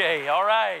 [0.00, 0.80] Okay, all right.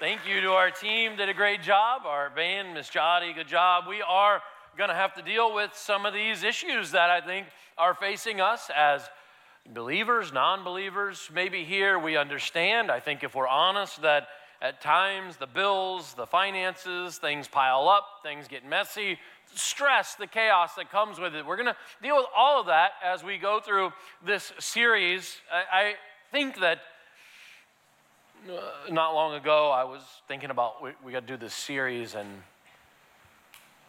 [0.00, 2.06] Thank you to our team, did a great job.
[2.06, 3.84] Our band, Miss Jotty, good job.
[3.86, 4.40] We are
[4.78, 7.46] going to have to deal with some of these issues that I think
[7.76, 9.02] are facing us as
[9.74, 11.28] believers, non believers.
[11.30, 12.90] Maybe here we understand.
[12.90, 14.28] I think if we're honest, that
[14.62, 19.18] at times the bills, the finances, things pile up, things get messy,
[19.54, 21.44] stress, the chaos that comes with it.
[21.44, 23.92] We're going to deal with all of that as we go through
[24.24, 25.36] this series.
[25.52, 25.94] I, I
[26.32, 26.78] think that
[28.90, 32.28] not long ago, I was thinking about we, we got to do this series, and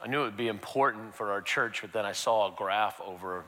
[0.03, 3.01] I knew it would be important for our church, but then I saw a graph
[3.01, 3.43] over,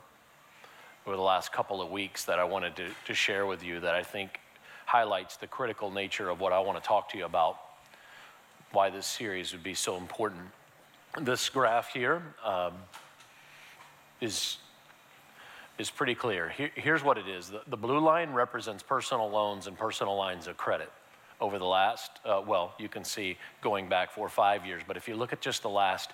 [1.05, 3.95] over the last couple of weeks that I wanted to, to share with you that
[3.95, 4.39] I think
[4.85, 7.57] highlights the critical nature of what I want to talk to you about,
[8.71, 10.43] why this series would be so important.
[11.21, 12.73] This graph here um,
[14.21, 14.57] is
[15.77, 16.49] is pretty clear.
[16.49, 20.47] Here, here's what it is the, the, blue line represents personal loans and personal lines
[20.47, 20.91] of credit
[21.39, 24.97] over the last, uh, well, you can see going back four or five years, but
[24.97, 26.11] if you look at just the last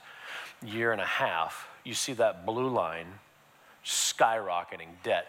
[0.66, 3.08] year and a half, you see that blue line
[3.86, 5.28] skyrocketing debt.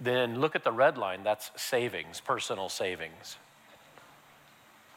[0.00, 3.36] Then look at the red line, that's savings, personal savings.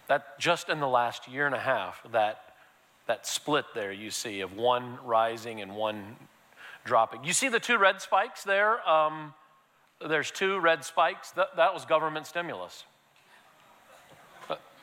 [0.08, 2.56] That just in the last year and a half, that,
[3.08, 6.16] that split there you see of one rising and one
[6.88, 7.24] dropping.
[7.24, 8.88] You see the two red spikes there?
[8.90, 9.34] Um,
[10.06, 11.32] there's two red spikes.
[11.32, 12.86] That, was government stimulus.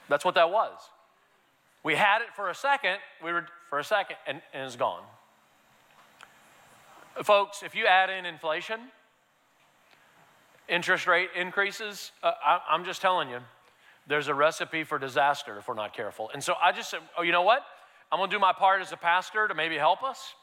[0.08, 0.72] That's what that was.
[1.82, 5.02] We had it for a second, we were for a second, and, and it's gone.
[7.22, 8.80] Folks, if you add in inflation,
[10.68, 13.38] interest rate increases, uh, I, I'm just telling you,
[14.06, 16.30] there's a recipe for disaster if we're not careful.
[16.32, 17.62] And so I just said, oh, you know what?
[18.10, 20.34] I'm going to do my part as a pastor to maybe help us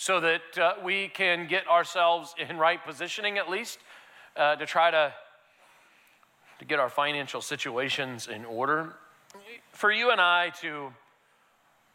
[0.00, 3.80] so that uh, we can get ourselves in right positioning at least
[4.36, 5.12] uh, to try to
[6.60, 8.94] to get our financial situations in order.
[9.72, 10.92] For you and I to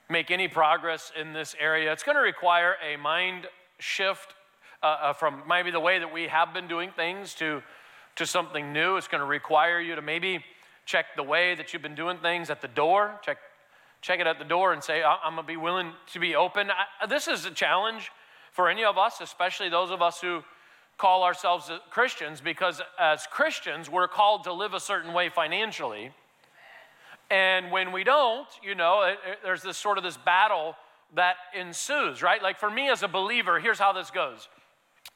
[0.09, 3.47] make any progress in this area, it's going to require a mind
[3.79, 4.35] shift
[4.81, 7.61] uh, uh, from maybe the way that we have been doing things to,
[8.17, 8.97] to something new.
[8.97, 10.44] It's going to require you to maybe
[10.85, 13.38] check the way that you've been doing things at the door, check,
[14.03, 16.69] check it at the door and say, I'm going to be willing to be open.
[16.69, 18.12] I, this is a challenge
[18.52, 20.44] for any of us, especially those of us who
[20.97, 26.12] call ourselves Christians because as Christians, we're called to live a certain way financially.
[27.31, 30.75] And when we don't, you know, it, it, there's this sort of this battle
[31.16, 32.44] that ensues, right?
[32.44, 34.50] Like for me as a believer, here's how this goes.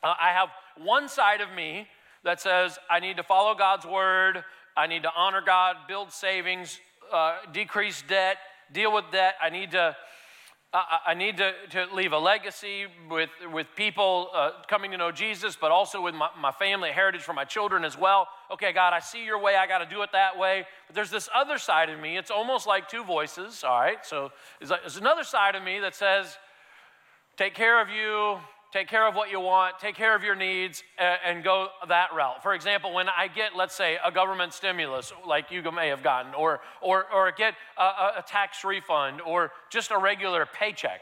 [0.01, 1.87] Uh, I have one side of me
[2.23, 4.43] that says I need to follow God's word,
[4.75, 6.79] I need to honor God, build savings,
[7.11, 8.37] uh, decrease debt,
[8.71, 9.35] deal with debt.
[9.41, 9.95] I need to
[10.73, 15.57] I, need to, to leave a legacy with, with people uh, coming to know Jesus,
[15.59, 18.27] but also with my, my family, heritage for my children as well.
[18.51, 19.55] Okay, God, I see your way.
[19.55, 20.65] I got to do it that way.
[20.87, 22.17] But there's this other side of me.
[22.17, 24.05] It's almost like two voices, all right?
[24.05, 26.37] So there's another side of me that says,
[27.37, 28.37] take care of you,
[28.71, 32.43] take care of what you want, take care of your needs, and go that route.
[32.43, 36.33] For example, when I get, let's say, a government stimulus like you may have gotten,
[36.33, 37.83] or, or, or get a,
[38.19, 41.01] a tax refund, or just a regular paycheck,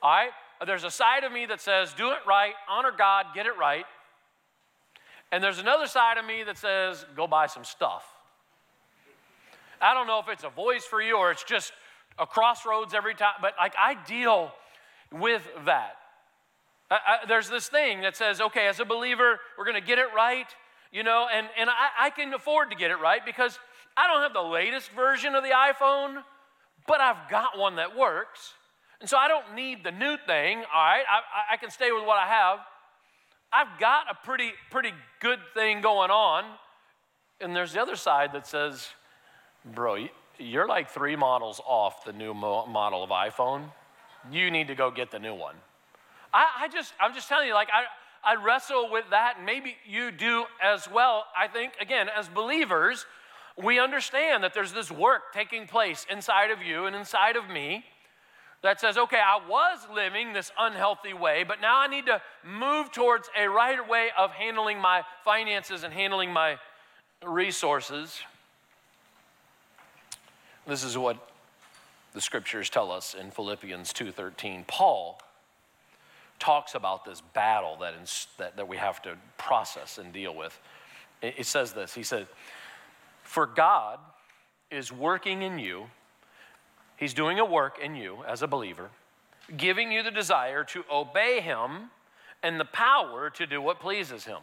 [0.00, 0.30] all right?
[0.64, 3.84] There's a side of me that says, do it right, honor God, get it right.
[5.32, 8.04] And there's another side of me that says, go buy some stuff.
[9.80, 11.72] I don't know if it's a voice for you or it's just
[12.18, 14.52] a crossroads every time, but like I deal
[15.10, 15.96] with that.
[16.94, 20.08] I, there's this thing that says, okay, as a believer, we're going to get it
[20.14, 20.46] right,
[20.90, 23.58] you know, and, and I, I can afford to get it right because
[23.96, 26.22] I don't have the latest version of the iPhone,
[26.86, 28.54] but I've got one that works.
[29.00, 31.04] And so I don't need the new thing, all right?
[31.08, 32.58] I, I can stay with what I have.
[33.52, 36.44] I've got a pretty, pretty good thing going on.
[37.40, 38.88] And there's the other side that says,
[39.74, 40.06] bro,
[40.38, 43.70] you're like three models off the new model of iPhone.
[44.30, 45.56] You need to go get the new one.
[46.32, 47.84] I, I just, I'm just telling you, like, I,
[48.24, 51.24] I wrestle with that, and maybe you do as well.
[51.38, 53.06] I think, again, as believers,
[53.62, 57.84] we understand that there's this work taking place inside of you and inside of me
[58.62, 62.92] that says, okay, I was living this unhealthy way, but now I need to move
[62.92, 66.58] towards a right way of handling my finances and handling my
[67.26, 68.20] resources.
[70.66, 71.16] This is what
[72.14, 74.64] the scriptures tell us in Philippians 2:13.
[74.66, 75.20] Paul
[76.42, 77.94] talks about this battle that,
[78.38, 80.58] that, that we have to process and deal with.
[81.22, 82.26] It, it says this He said,
[83.22, 84.00] For God
[84.70, 85.86] is working in you,
[86.96, 88.90] He's doing a work in you as a believer,
[89.56, 91.90] giving you the desire to obey Him
[92.42, 94.40] and the power to do what pleases Him.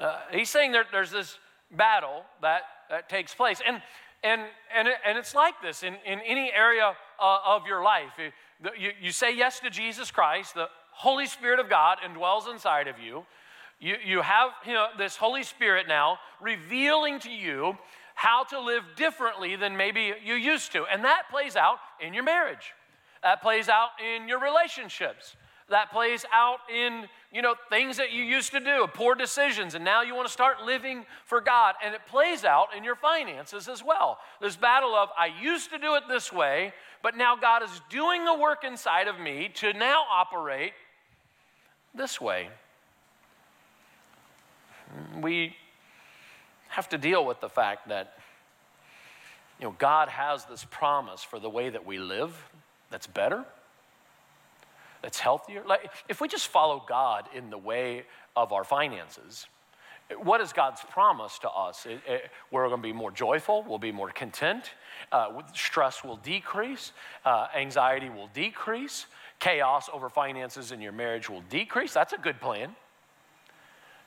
[0.00, 1.38] Uh, he's saying that there's this
[1.70, 2.62] battle that
[2.92, 3.60] that takes place.
[3.66, 3.80] And,
[4.22, 4.42] and,
[4.76, 8.12] and, and it's like this in, in any area uh, of your life.
[8.78, 12.98] You, you say yes to Jesus Christ, the Holy Spirit of God indwells inside of
[12.98, 13.24] you.
[13.80, 17.76] You, you have you know, this Holy Spirit now revealing to you
[18.14, 20.84] how to live differently than maybe you used to.
[20.84, 22.72] And that plays out in your marriage,
[23.22, 25.34] that plays out in your relationships,
[25.72, 29.84] that plays out in you know things that you used to do poor decisions and
[29.84, 31.74] now you want to start living for god.
[31.84, 34.18] And it plays out in your finances as well.
[34.40, 36.72] This battle of i used to do it this way
[37.02, 40.72] but now god is doing the work inside of me to now operate
[41.94, 42.48] this way.
[45.20, 45.56] We
[46.68, 48.18] have to deal with the fact that
[49.58, 52.36] you know god has this promise for the way that we live
[52.90, 53.44] that's better
[55.02, 55.62] that's healthier?
[55.66, 58.04] Like, if we just follow God in the way
[58.34, 59.46] of our finances,
[60.22, 61.86] what is God's promise to us?
[61.86, 64.70] It, it, we're going to be more joyful, we'll be more content,
[65.10, 66.92] uh, stress will decrease,
[67.24, 69.06] uh, anxiety will decrease,
[69.38, 71.92] chaos over finances in your marriage will decrease.
[71.92, 72.76] That's a good plan.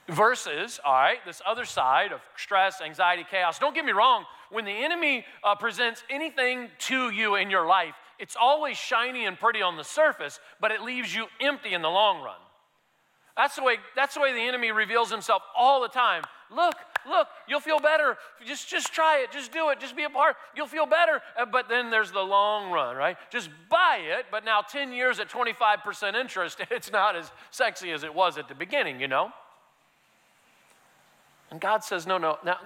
[0.07, 3.57] Versus, all right, this other side of stress, anxiety, chaos.
[3.57, 7.95] Don't get me wrong, when the enemy uh, presents anything to you in your life,
[8.19, 11.89] it's always shiny and pretty on the surface, but it leaves you empty in the
[11.89, 12.37] long run.
[13.35, 16.23] That's the way, that's the, way the enemy reveals himself all the time.
[16.49, 16.75] Look,
[17.07, 18.17] look, you'll feel better.
[18.45, 19.31] Just, just try it.
[19.31, 19.79] Just do it.
[19.79, 20.37] Just be a part.
[20.55, 21.21] You'll feel better.
[21.37, 23.17] Uh, but then there's the long run, right?
[23.29, 28.03] Just buy it, but now 10 years at 25% interest, it's not as sexy as
[28.03, 29.31] it was at the beginning, you know?
[31.51, 32.57] And God says, no, no, now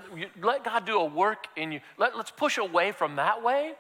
[0.41, 1.79] let God do a work in you.
[1.97, 3.73] Let, let's push away from that way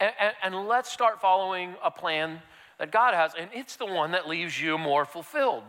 [0.00, 2.40] and, and, and let's start following a plan
[2.78, 5.64] that God has, and it's the one that leaves you more fulfilled.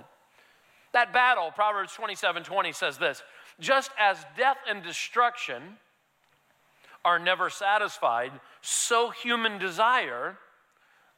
[0.93, 3.23] That battle, Proverbs 27 20 says this
[3.59, 5.61] just as death and destruction
[7.03, 8.31] are never satisfied,
[8.61, 10.37] so human desire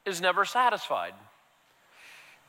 [0.06, 1.14] is never satisfied.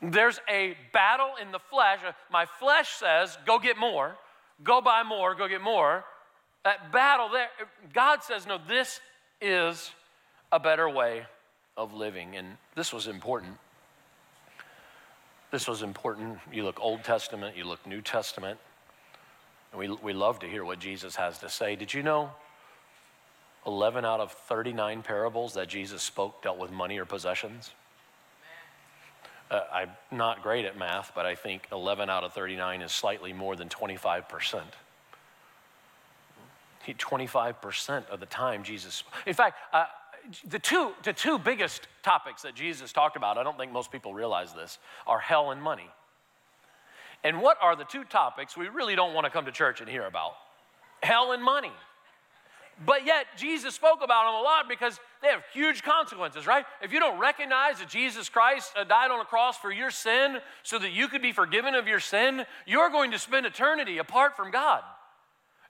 [0.01, 1.99] There's a battle in the flesh.
[2.05, 4.15] Uh, my flesh says, go get more,
[4.63, 6.03] go buy more, go get more.
[6.63, 7.49] That battle there,
[7.93, 8.99] God says, no, this
[9.41, 9.91] is
[10.53, 11.25] a better way
[11.75, 12.35] of living.
[12.35, 13.57] And this was important.
[15.49, 16.37] This was important.
[16.51, 18.59] You look Old Testament, you look New Testament.
[19.71, 21.75] And we, we love to hear what Jesus has to say.
[21.75, 22.31] Did you know
[23.65, 27.71] 11 out of 39 parables that Jesus spoke dealt with money or possessions?
[29.49, 33.33] Uh, I'm not great at math, but I think 11 out of 39 is slightly
[33.33, 34.61] more than 25%.
[36.87, 39.85] 25% of the time Jesus, in fact, uh,
[40.47, 44.13] the two, the two biggest topics that Jesus talked about, I don't think most people
[44.13, 45.89] realize this, are hell and money.
[47.23, 49.89] And what are the two topics we really don't want to come to church and
[49.89, 50.33] hear about?
[51.01, 51.71] Hell and money.
[52.85, 56.65] But yet, Jesus spoke about them a lot because they have huge consequences, right?
[56.81, 60.39] If you don't recognize that Jesus Christ uh, died on a cross for your sin
[60.63, 64.35] so that you could be forgiven of your sin, you're going to spend eternity apart
[64.35, 64.81] from God.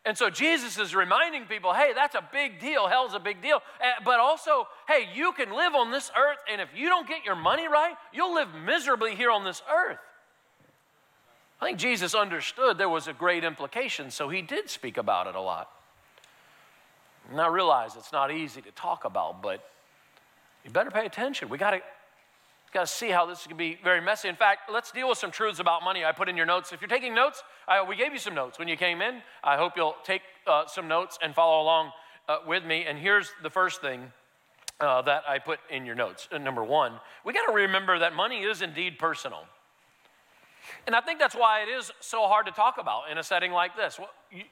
[0.05, 2.87] And so Jesus is reminding people, hey, that's a big deal.
[2.87, 3.61] Hell's a big deal.
[3.79, 7.23] Eh, but also, hey, you can live on this earth, and if you don't get
[7.23, 9.99] your money right, you'll live miserably here on this earth.
[11.61, 15.35] I think Jesus understood there was a great implication, so he did speak about it
[15.35, 15.69] a lot.
[17.31, 19.63] And I realize it's not easy to talk about, but
[20.65, 21.47] you better pay attention.
[21.47, 21.81] We got to
[22.73, 24.27] got to see how this can be very messy.
[24.27, 26.73] In fact, let's deal with some truths about money I put in your notes.
[26.73, 29.21] If you're taking notes, I, we gave you some notes when you came in.
[29.43, 31.91] I hope you'll take uh, some notes and follow along
[32.27, 32.85] uh, with me.
[32.87, 34.11] And here's the first thing
[34.79, 36.27] uh, that I put in your notes.
[36.31, 39.45] Uh, number one, we got to remember that money is indeed personal.
[40.87, 43.51] And I think that's why it is so hard to talk about in a setting
[43.51, 43.99] like this.
[43.99, 44.43] Well, you,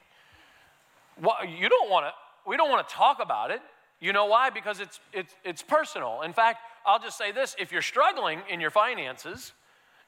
[1.20, 2.12] well, you don't want to,
[2.48, 3.60] we don't want to talk about it.
[4.00, 4.50] You know why?
[4.50, 6.22] Because it's, it's, it's personal.
[6.22, 9.52] In fact, I'll just say this if you're struggling in your finances,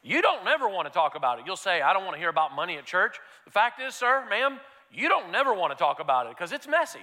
[0.03, 1.45] you don't never want to talk about it.
[1.47, 3.17] You'll say, I don't want to hear about money at church.
[3.45, 4.59] The fact is, sir, ma'am,
[4.93, 6.99] you don't never want to talk about it because it's messy.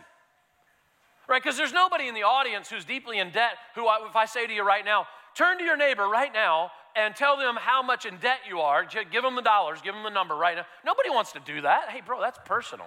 [1.29, 1.43] Right?
[1.43, 4.52] Because there's nobody in the audience who's deeply in debt who, if I say to
[4.52, 8.19] you right now, turn to your neighbor right now and tell them how much in
[8.19, 10.67] debt you are, give them the dollars, give them the number right now.
[10.85, 11.88] Nobody wants to do that.
[11.88, 12.87] Hey, bro, that's personal.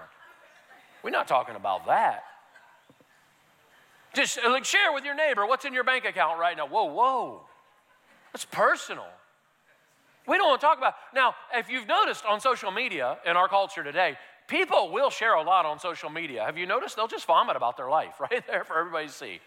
[1.04, 2.24] We're not talking about that.
[4.16, 6.68] Just uh, like share with your neighbor what's in your bank account right now.
[6.68, 7.42] Whoa, whoa.
[8.32, 9.06] That's personal.
[10.28, 10.96] We don't want to talk about.
[11.14, 14.18] Now, if you've noticed on social media in our culture today,
[14.48, 16.44] people will share a lot on social media.
[16.44, 16.96] Have you noticed?
[16.96, 19.40] They'll just vomit about their life right there for everybody to see.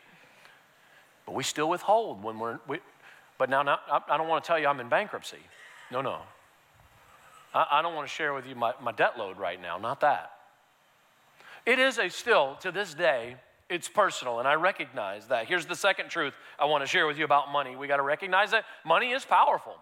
[1.26, 2.58] But we still withhold when we're.
[2.68, 2.78] We,
[3.38, 5.38] but now, not, I don't want to tell you I'm in bankruptcy.
[5.90, 6.18] No, no.
[7.54, 9.78] I, I don't want to share with you my, my debt load right now.
[9.78, 10.32] Not that.
[11.64, 13.37] It is a still, to this day,
[13.68, 15.46] it's personal, and I recognize that.
[15.46, 17.76] Here's the second truth I want to share with you about money.
[17.76, 19.75] We got to recognize that money is powerful.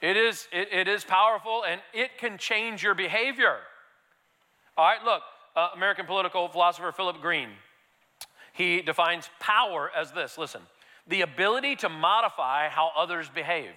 [0.00, 3.56] It is, it, it is powerful and it can change your behavior.
[4.76, 5.22] All right, look,
[5.56, 7.48] uh, American political philosopher Philip Green,
[8.52, 10.62] he defines power as this listen,
[11.08, 13.70] the ability to modify how others behave.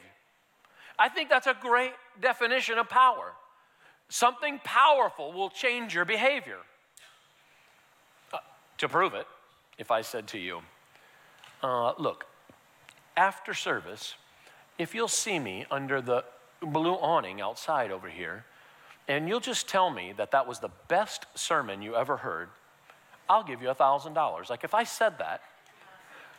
[0.99, 3.31] I think that's a great definition of power.
[4.09, 6.57] Something powerful will change your behavior.
[8.81, 9.27] To prove it,
[9.77, 10.61] if I said to you,
[11.61, 12.25] uh, look,
[13.15, 14.15] after service,
[14.79, 16.23] if you'll see me under the
[16.63, 18.43] blue awning outside over here,
[19.07, 22.49] and you'll just tell me that that was the best sermon you ever heard,
[23.29, 24.49] I'll give you a $1,000.
[24.49, 25.41] Like if I said that,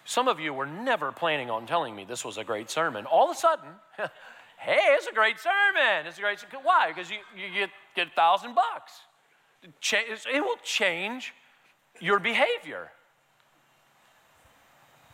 [0.05, 3.07] some of you were never planning on telling me this was a great sermon.
[3.07, 3.69] All of a sudden,
[4.59, 6.09] hey, it's a great sermon.
[6.09, 6.89] It's a great Why?
[6.89, 8.95] Because you, you get, get a thousand bucks.
[9.63, 11.35] It will change
[12.01, 12.91] your behavior.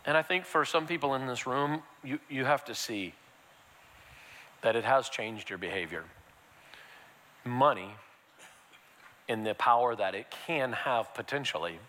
[0.05, 3.13] And I think for some people in this room, you, you have to see
[4.61, 6.03] that it has changed your behavior.
[7.45, 7.91] Money,
[9.27, 11.79] and the power that it can have potentially,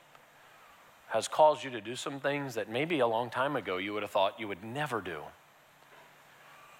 [1.09, 4.03] has caused you to do some things that maybe a long time ago you would
[4.03, 5.21] have thought you would never do.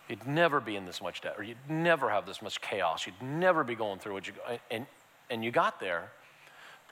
[0.09, 3.07] You'd never be in this much debt, or you'd never have this much chaos.
[3.07, 4.35] You'd never be going through what you
[4.71, 4.87] and
[5.31, 6.11] and you got there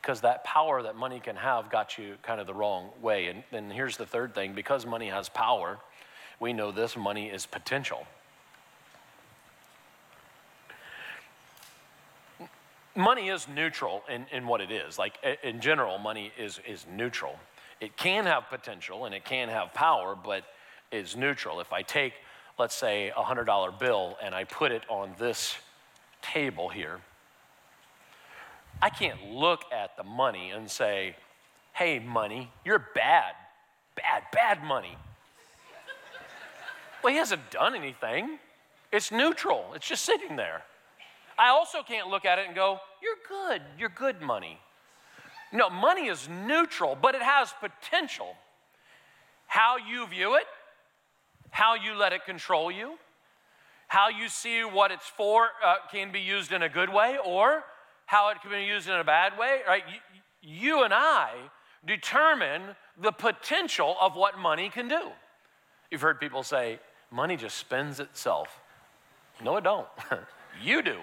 [0.00, 3.26] because that power that money can have got you kind of the wrong way.
[3.26, 5.78] And then here's the third thing: because money has power,
[6.40, 8.06] we know this money is potential.
[12.94, 14.98] Money is neutral in, in what it is.
[14.98, 17.38] Like in general, money is, is neutral.
[17.80, 20.42] It can have potential and it can have power, but
[20.90, 21.60] is neutral.
[21.60, 22.14] If I take
[22.58, 25.56] let's say, a $100 bill and I put it on this
[26.20, 27.00] table here,
[28.80, 31.16] I can't look at the money and say,
[31.72, 33.34] hey, money, you're bad,
[33.96, 34.96] bad, bad money.
[37.02, 38.38] well, he hasn't done anything.
[38.92, 40.62] It's neutral, it's just sitting there.
[41.38, 44.58] I also can't look at it and go, you're good, you're good money.
[45.52, 48.34] No, money is neutral, but it has potential.
[49.46, 50.44] How you view it
[51.50, 52.94] how you let it control you,
[53.88, 57.64] how you see what it's for uh, can be used in a good way or
[58.08, 59.82] how it can be used in a bad way, right?
[59.86, 61.34] You, you and I
[61.86, 62.62] determine
[62.98, 65.10] the potential of what money can do.
[65.90, 66.78] You've heard people say,
[67.10, 68.62] money just spends itself.
[69.44, 69.86] No, it don't.
[70.62, 70.96] you do.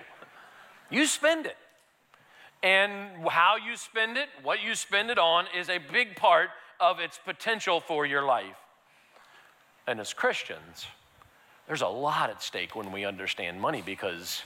[0.90, 1.58] You spend it.
[2.64, 7.00] And how you spend it, what you spend it on, is a big part of
[7.00, 8.58] its potential for your life.
[9.86, 10.88] And as Christians,
[11.68, 14.42] there's a lot at stake when we understand money because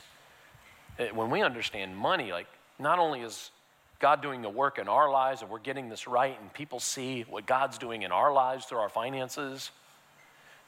[1.00, 2.46] Eh, when we understand money, like
[2.78, 3.50] not only is
[3.98, 7.22] God doing the work in our lives and we're getting this right, and people see
[7.22, 9.70] what God's doing in our lives through our finances,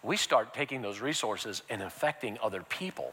[0.03, 3.13] we start taking those resources and affecting other people,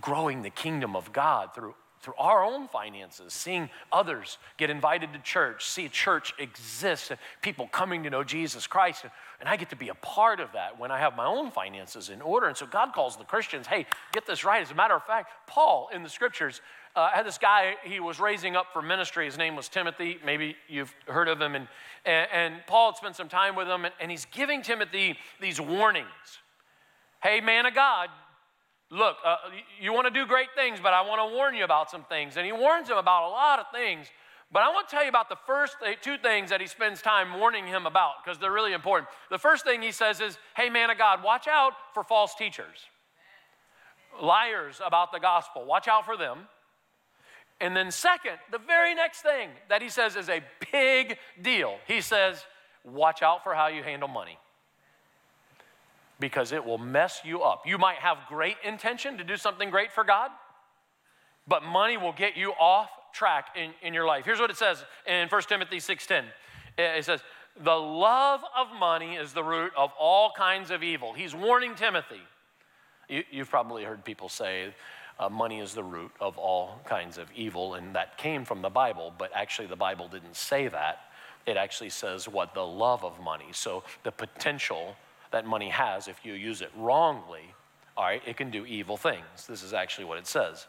[0.00, 5.20] growing the kingdom of God through through our own finances, seeing others get invited to
[5.20, 9.04] church, see a church exist, and people coming to know Jesus Christ.
[9.40, 12.10] And I get to be a part of that when I have my own finances
[12.10, 12.48] in order.
[12.48, 14.60] And so God calls the Christians, hey, get this right.
[14.60, 16.60] As a matter of fact, Paul in the scriptures
[16.94, 19.24] uh, had this guy he was raising up for ministry.
[19.24, 20.18] His name was Timothy.
[20.24, 21.54] Maybe you've heard of him.
[21.54, 21.68] And,
[22.04, 25.60] and, and Paul had spent some time with him, and, and he's giving Timothy these
[25.60, 26.06] warnings.
[27.22, 28.08] Hey, man of God,
[28.92, 29.36] Look, uh,
[29.80, 32.36] you want to do great things, but I want to warn you about some things.
[32.36, 34.06] And he warns him about a lot of things.
[34.52, 37.40] But I want to tell you about the first two things that he spends time
[37.40, 39.08] warning him about because they're really important.
[39.30, 42.86] The first thing he says is, Hey, man of God, watch out for false teachers,
[44.20, 45.64] liars about the gospel.
[45.64, 46.40] Watch out for them.
[47.62, 51.76] And then, second, the very next thing that he says is a big deal.
[51.88, 52.44] He says,
[52.84, 54.36] Watch out for how you handle money
[56.22, 57.66] because it will mess you up.
[57.66, 60.30] You might have great intention to do something great for God,
[61.48, 64.24] but money will get you off track in, in your life.
[64.24, 66.24] Here's what it says in 1 Timothy 6:10.
[66.78, 67.24] It says,
[67.56, 72.22] "The love of money is the root of all kinds of evil." He's warning Timothy.
[73.08, 74.72] You, have probably heard people say,
[75.18, 78.70] uh, money is the root of all kinds of evil, and that came from the
[78.70, 81.00] Bible, but actually the Bible didn't say that.
[81.46, 82.54] It actually says what?
[82.54, 83.48] The love of money.
[83.50, 84.96] So the potential
[85.32, 87.54] that money has if you use it wrongly,
[87.96, 89.46] all right, it can do evil things.
[89.48, 90.66] This is actually what it says.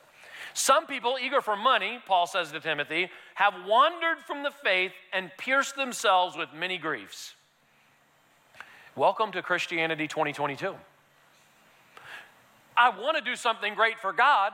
[0.54, 5.32] Some people, eager for money, Paul says to Timothy, have wandered from the faith and
[5.38, 7.34] pierced themselves with many griefs.
[8.96, 10.76] Welcome to Christianity 2022.
[12.76, 14.54] I want to do something great for God,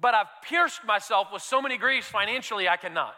[0.00, 3.14] but I've pierced myself with so many griefs financially I cannot.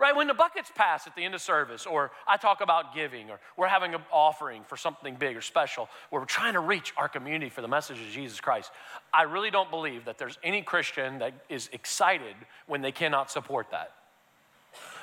[0.00, 0.14] Right?
[0.14, 3.38] When the buckets pass at the end of service, or I talk about giving, or
[3.56, 7.08] we're having an offering for something big or special, where we're trying to reach our
[7.08, 8.70] community for the message of Jesus Christ,
[9.12, 12.34] I really don't believe that there's any Christian that is excited
[12.66, 13.92] when they cannot support that.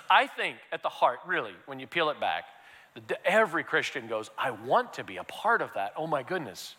[0.09, 2.43] I think at the heart, really, when you peel it back,
[3.23, 5.93] every Christian goes, I want to be a part of that.
[5.95, 6.75] Oh my goodness.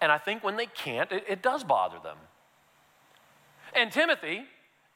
[0.00, 2.16] And I think when they can't, it, it does bother them.
[3.74, 4.44] And Timothy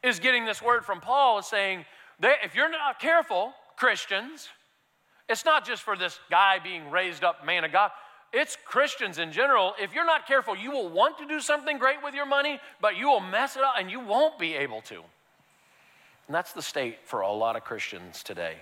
[0.02, 1.84] is getting this word from Paul saying,
[2.42, 4.48] if you're not careful, Christians,
[5.28, 7.90] it's not just for this guy being raised up man of God.
[8.32, 9.74] It's Christians in general.
[9.80, 12.96] If you're not careful, you will want to do something great with your money, but
[12.96, 14.96] you will mess it up and you won't be able to.
[16.26, 18.56] And that's the state for a lot of Christians today.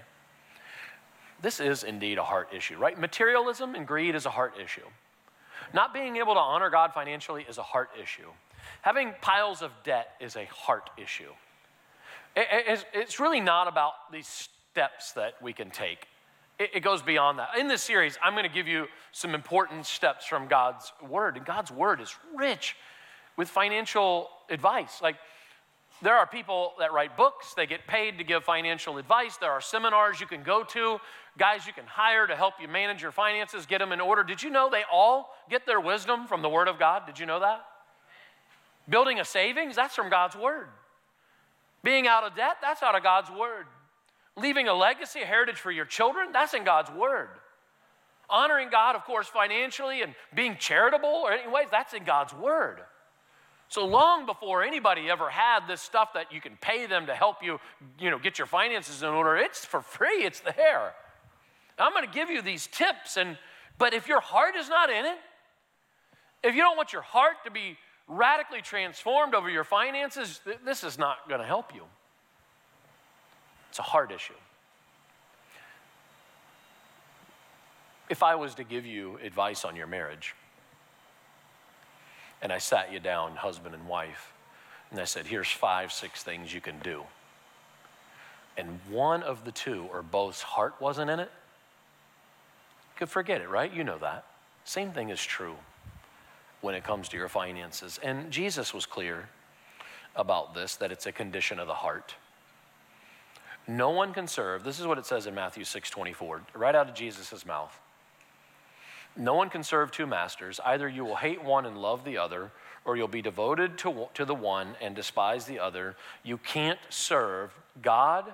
[1.43, 2.99] This is indeed a heart issue, right?
[2.99, 4.87] Materialism and greed is a heart issue.
[5.73, 8.29] Not being able to honor God financially is a heart issue.
[8.83, 11.31] Having piles of debt is a heart issue.
[12.37, 16.07] It's really not about these steps that we can take.
[16.59, 17.57] It goes beyond that.
[17.59, 21.37] In this series, I'm going to give you some important steps from God's Word.
[21.37, 22.77] And God's Word is rich
[23.37, 25.01] with financial advice.
[25.03, 25.17] Like,
[26.03, 29.37] there are people that write books, they get paid to give financial advice.
[29.37, 30.99] There are seminars you can go to,
[31.39, 34.23] guys you can hire to help you manage your finances, get them in order.
[34.23, 37.05] Did you know they all get their wisdom from the Word of God?
[37.07, 37.65] Did you know that?
[38.89, 40.69] Building a savings, that's from God's Word.
[41.83, 43.67] Being out of debt, that's out of God's Word.
[44.37, 47.29] Leaving a legacy, a heritage for your children, that's in God's Word.
[48.29, 52.81] Honoring God, of course, financially and being charitable or anyways, that's in God's Word.
[53.69, 57.37] So long before anybody ever had this stuff that you can pay them to help
[57.43, 57.61] you,
[57.99, 60.93] you know, get your finances in order, it's for free, it's there.
[61.79, 63.39] I'm going to give you these tips and
[63.79, 65.17] but if your heart is not in it,
[66.45, 67.79] if you don't want your heart to be
[68.11, 71.83] radically transformed over your finances, this is not going to help you.
[73.71, 74.35] It's a hard issue.
[78.09, 80.35] If I was to give you advice on your marriage,
[82.43, 84.33] and I sat you down, husband and wife,
[84.91, 87.05] and I said, here's five, six things you can do.
[88.57, 93.49] And one of the two or both's heart wasn't in it, you could forget it,
[93.49, 93.73] right?
[93.73, 94.25] You know that.
[94.65, 95.55] Same thing is true
[96.61, 97.99] when it comes to your finances.
[98.03, 99.29] And Jesus was clear
[100.17, 102.15] about this that it's a condition of the heart.
[103.67, 104.65] No one can serve.
[104.65, 107.79] This is what it says in Matthew 6 24, right out of Jesus' mouth.
[109.17, 110.61] No one can serve two masters.
[110.65, 112.51] Either you will hate one and love the other,
[112.85, 115.97] or you'll be devoted to, to the one and despise the other.
[116.23, 118.33] You can't serve God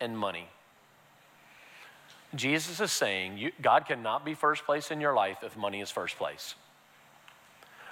[0.00, 0.48] and money.
[2.34, 5.90] Jesus is saying you, God cannot be first place in your life if money is
[5.90, 6.54] first place.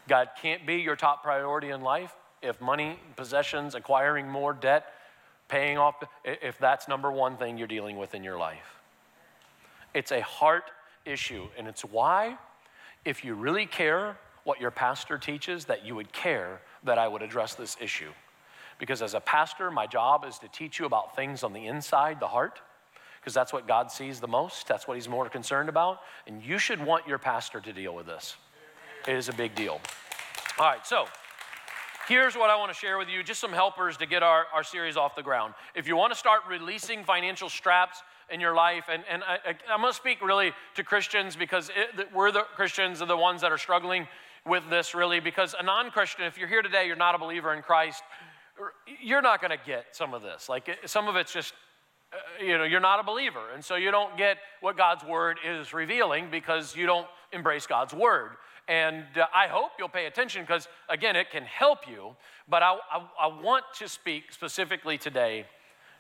[0.09, 4.93] God can't be your top priority in life if money, possessions, acquiring more debt,
[5.49, 8.81] paying off, if that's number one thing you're dealing with in your life.
[9.95, 10.71] It's a heart
[11.05, 12.37] issue, and it's why,
[13.05, 17.23] if you really care what your pastor teaches, that you would care that I would
[17.23, 18.11] address this issue.
[18.79, 22.21] Because as a pastor, my job is to teach you about things on the inside,
[22.21, 22.61] the heart,
[23.21, 24.67] because that's what God sees the most.
[24.69, 26.01] That's what He's more concerned about.
[26.27, 28.37] And you should want your pastor to deal with this.
[29.07, 29.81] It is a big deal.
[30.59, 31.05] All right, so
[32.09, 34.65] here's what I want to share with you just some helpers to get our, our
[34.65, 35.53] series off the ground.
[35.75, 39.39] If you want to start releasing financial straps in your life, and, and I,
[39.71, 43.43] am going to speak really to Christians because it, we're the Christians are the ones
[43.43, 44.09] that are struggling
[44.47, 45.21] with this really.
[45.21, 48.03] Because a non Christian, if you're here today, you're not a believer in Christ,
[49.03, 50.49] you're not going to get some of this.
[50.49, 51.53] Like some of it's just
[52.13, 53.53] uh, you know, you're not a believer.
[53.53, 57.93] And so you don't get what God's word is revealing because you don't embrace God's
[57.93, 58.31] word.
[58.69, 62.17] And uh, I hope you'll pay attention because, again, it can help you.
[62.49, 65.47] But I, I, I want to speak specifically today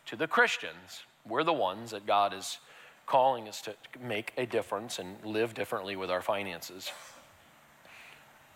[0.07, 1.03] to the Christians.
[1.29, 2.59] We're the ones that God is
[3.07, 6.90] calling us to make a difference and live differently with our finances.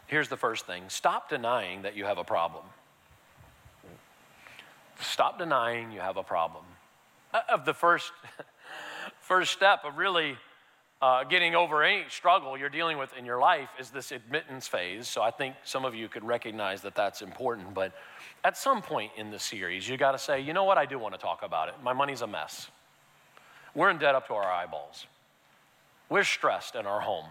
[0.07, 2.65] Here's the first thing stop denying that you have a problem.
[5.01, 6.65] Stop denying you have a problem.
[7.33, 8.11] Uh, of the first,
[9.21, 10.37] first step of really
[11.01, 15.07] uh, getting over any struggle you're dealing with in your life is this admittance phase.
[15.07, 17.73] So I think some of you could recognize that that's important.
[17.73, 17.93] But
[18.45, 20.99] at some point in the series, you got to say, you know what, I do
[20.99, 21.75] want to talk about it.
[21.83, 22.69] My money's a mess.
[23.75, 25.07] We're in debt up to our eyeballs.
[26.09, 27.27] We're stressed in our home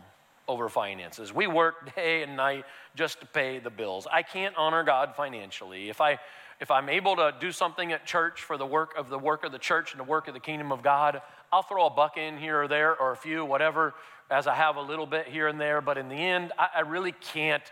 [0.48, 1.34] over finances.
[1.34, 2.64] We work day and night
[2.96, 4.08] just to pay the bills.
[4.12, 5.90] I can't honor God financially.
[5.90, 6.20] If I
[6.60, 9.52] if I'm able to do something at church for the work of the work of
[9.52, 12.38] the church and the work of the kingdom of God, I'll throw a buck in
[12.38, 13.94] here or there or a few, whatever,
[14.30, 15.82] as I have a little bit here and there.
[15.82, 17.64] But in the end, I, I really can't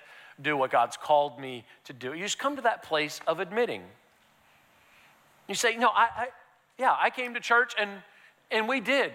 [0.42, 2.14] do what God's called me to do.
[2.14, 3.82] You just come to that place of admitting.
[5.48, 6.28] You say, no, I, I
[6.78, 7.90] yeah, I came to church and,
[8.52, 9.14] and we did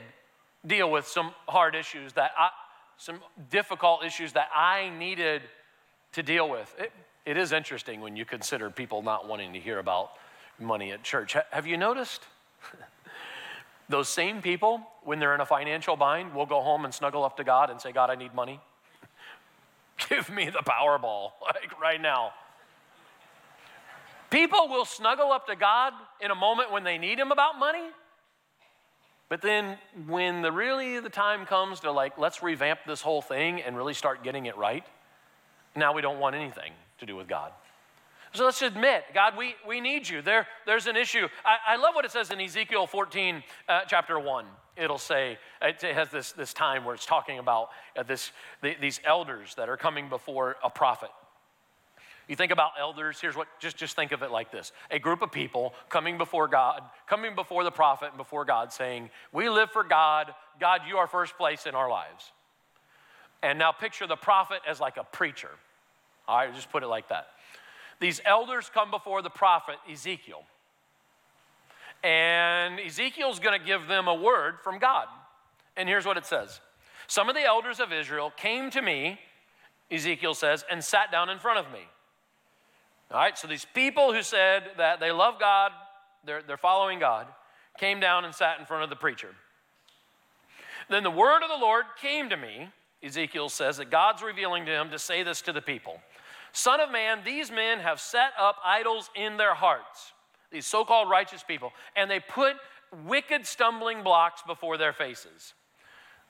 [0.66, 2.50] deal with some hard issues that I,
[2.96, 3.18] some
[3.50, 5.42] difficult issues that I needed
[6.12, 6.74] to deal with.
[6.78, 6.92] It,
[7.26, 10.12] it is interesting when you consider people not wanting to hear about
[10.58, 11.36] money at church.
[11.50, 12.22] Have you noticed?
[13.88, 17.36] Those same people, when they're in a financial bind, will go home and snuggle up
[17.38, 18.60] to God and say, God, I need money.
[20.08, 22.32] Give me the Powerball, like right now.
[24.30, 27.90] People will snuggle up to God in a moment when they need Him about money.
[29.28, 33.60] But then when the really the time comes to like, let's revamp this whole thing
[33.60, 34.84] and really start getting it right,
[35.76, 37.52] now we don't want anything to do with God.
[38.32, 40.22] So let's admit, God, we, we need you.
[40.22, 41.26] There, there's an issue.
[41.44, 44.46] I, I love what it says in Ezekiel 14, uh, chapter 1.
[44.76, 48.30] It'll say, it has this, this time where it's talking about uh, this,
[48.62, 51.10] the, these elders that are coming before a prophet.
[52.28, 55.20] You think about elders, here's what, just, just think of it like this a group
[55.20, 59.72] of people coming before God, coming before the prophet and before God, saying, We live
[59.72, 60.32] for God.
[60.60, 62.30] God, you are first place in our lives.
[63.42, 65.50] And now picture the prophet as like a preacher.
[66.30, 67.26] All right, just put it like that.
[67.98, 70.44] These elders come before the prophet Ezekiel.
[72.04, 75.06] And Ezekiel's going to give them a word from God.
[75.76, 76.60] And here's what it says
[77.08, 79.18] Some of the elders of Israel came to me,
[79.90, 81.80] Ezekiel says, and sat down in front of me.
[83.10, 85.72] All right, so these people who said that they love God,
[86.24, 87.26] they're, they're following God,
[87.76, 89.34] came down and sat in front of the preacher.
[90.88, 92.68] Then the word of the Lord came to me,
[93.02, 96.00] Ezekiel says, that God's revealing to him to say this to the people
[96.52, 100.12] Son of man, these men have set up idols in their hearts,
[100.50, 102.56] these so called righteous people, and they put
[103.06, 105.54] wicked stumbling blocks before their faces.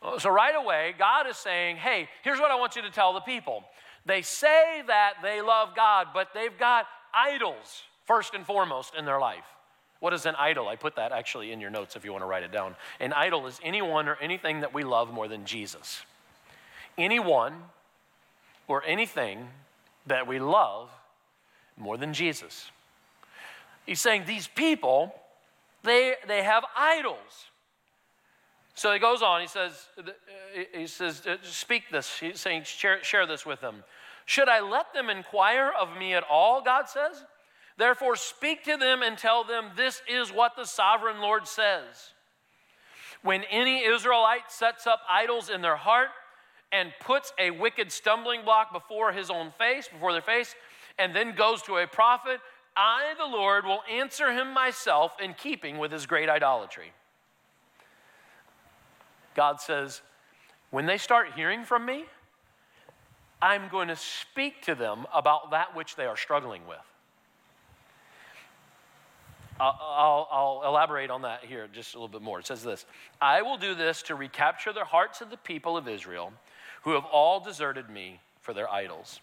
[0.02, 3.12] Oh, so, right away, God is saying, Hey, here's what I want you to tell
[3.12, 3.64] the people.
[4.06, 9.20] They say that they love God, but they've got idols first and foremost in their
[9.20, 9.44] life.
[10.00, 10.68] What is an idol?
[10.68, 12.74] I put that actually in your notes if you want to write it down.
[12.98, 16.02] An idol is anyone or anything that we love more than Jesus.
[16.96, 17.54] Anyone
[18.66, 19.48] or anything
[20.10, 20.90] that we love
[21.76, 22.70] more than Jesus.
[23.86, 25.14] He's saying these people,
[25.82, 27.16] they, they have idols.
[28.74, 29.88] So he goes on, he says,
[30.72, 32.18] he says, uh, speak this.
[32.18, 33.82] He's saying, share, share this with them.
[34.26, 37.24] Should I let them inquire of me at all, God says?
[37.76, 42.12] Therefore, speak to them and tell them this is what the sovereign Lord says.
[43.22, 46.10] When any Israelite sets up idols in their heart
[46.72, 50.54] and puts a wicked stumbling block before his own face, before their face,
[50.98, 52.40] and then goes to a prophet,
[52.76, 56.92] I, the Lord, will answer him myself in keeping with his great idolatry.
[59.34, 60.02] God says,
[60.70, 62.04] when they start hearing from me,
[63.42, 66.78] I'm going to speak to them about that which they are struggling with.
[69.58, 72.38] I'll, I'll, elaborate on that here just a little bit more.
[72.38, 72.86] It says this
[73.20, 76.32] I will do this to recapture the hearts of the people of Israel
[76.82, 79.20] who have all deserted me for their idols.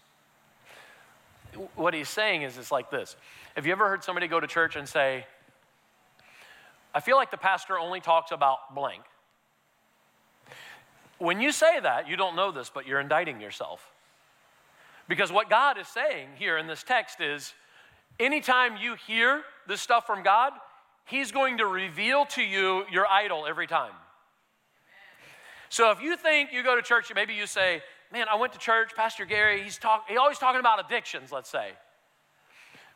[1.74, 3.16] What he's saying is it's like this
[3.56, 5.26] Have you ever heard somebody go to church and say,
[6.94, 9.02] I feel like the pastor only talks about blank?
[11.18, 13.90] When you say that, you don't know this, but you're indicting yourself.
[15.08, 17.54] Because what God is saying here in this text is
[18.20, 20.52] anytime you hear this stuff from God,
[21.06, 23.92] He's going to reveal to you your idol every time.
[25.68, 28.58] So if you think you go to church, maybe you say, Man, I went to
[28.58, 31.72] church, Pastor Gary, he's, talk, he's always talking about addictions, let's say.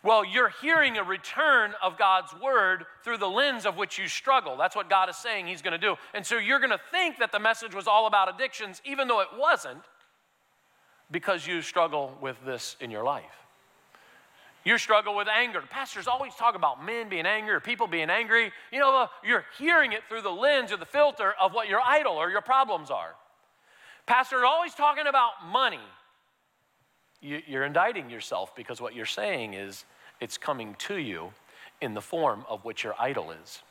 [0.03, 4.57] Well, you're hearing a return of God's word through the lens of which you struggle.
[4.57, 5.97] That's what God is saying He's going to do.
[6.13, 9.21] And so you're going to think that the message was all about addictions, even though
[9.21, 9.83] it wasn't,
[11.11, 13.42] because you struggle with this in your life.
[14.65, 15.63] You struggle with anger.
[15.69, 18.53] Pastors always talk about men being angry or people being angry.
[18.71, 22.15] You know, you're hearing it through the lens or the filter of what your idol
[22.15, 23.15] or your problems are.
[24.07, 25.81] Pastors always talking about money.
[27.21, 29.85] You're indicting yourself because what you're saying is
[30.21, 31.33] it's coming to you
[31.81, 33.63] in the form of what your idol is.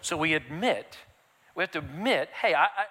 [0.00, 0.98] So we admit,
[1.54, 2.84] we have to admit, hey, I, I,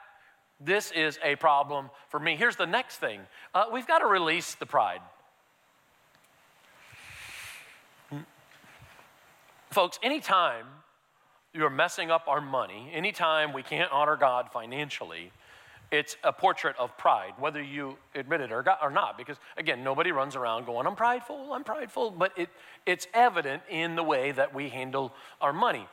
[0.60, 2.36] this is a problem for me.
[2.36, 3.21] Here's the next thing
[3.53, 5.01] uh, we've got to release the pride.
[9.71, 10.65] Folks, anytime
[11.53, 15.31] you're messing up our money, anytime we can't honor God financially,
[15.91, 19.17] it's a portrait of pride, whether you admit it or, not.
[19.17, 22.49] Because again, nobody runs around going, I'm prideful, I'm prideful, but it,
[22.86, 25.88] it's evident in the way that we handle our money.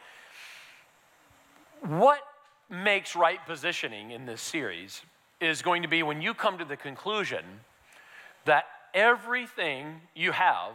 [1.81, 2.21] What
[2.69, 5.03] makes right positioning in this series
[5.41, 7.45] is going to be when you come to the conclusion
[8.45, 10.73] that everything you have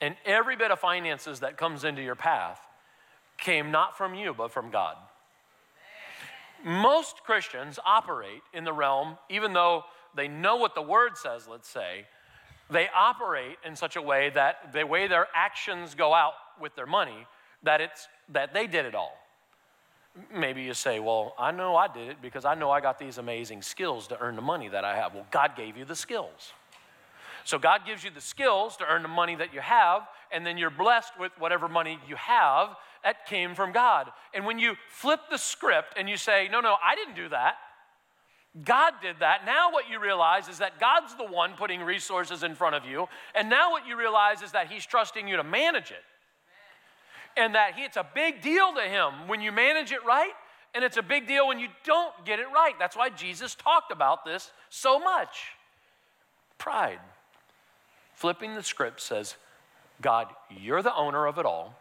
[0.00, 2.60] and every bit of finances that comes into your path
[3.38, 4.96] came not from you, but from God.
[6.64, 11.68] Most Christians operate in the realm, even though they know what the word says, let's
[11.68, 12.06] say,
[12.70, 16.86] they operate in such a way that the way their actions go out with their
[16.86, 17.26] money,
[17.62, 19.16] that it's that they did it all.
[20.34, 23.18] Maybe you say, Well, I know I did it because I know I got these
[23.18, 25.14] amazing skills to earn the money that I have.
[25.14, 26.52] Well, God gave you the skills.
[27.46, 30.58] So God gives you the skills to earn the money that you have, and then
[30.58, 32.70] you're blessed with whatever money you have
[33.04, 34.08] that came from God.
[34.34, 37.54] And when you flip the script and you say, No, no, I didn't do that.
[38.64, 39.46] God did that.
[39.46, 43.06] Now, what you realize is that God's the one putting resources in front of you.
[43.32, 46.02] And now, what you realize is that He's trusting you to manage it.
[47.36, 50.32] And that he, it's a big deal to Him when you manage it right,
[50.74, 52.74] and it's a big deal when you don't get it right.
[52.78, 55.52] That's why Jesus talked about this so much.
[56.58, 56.98] Pride.
[58.16, 59.36] Flipping the script says,
[60.00, 61.78] God, you're the owner of it all,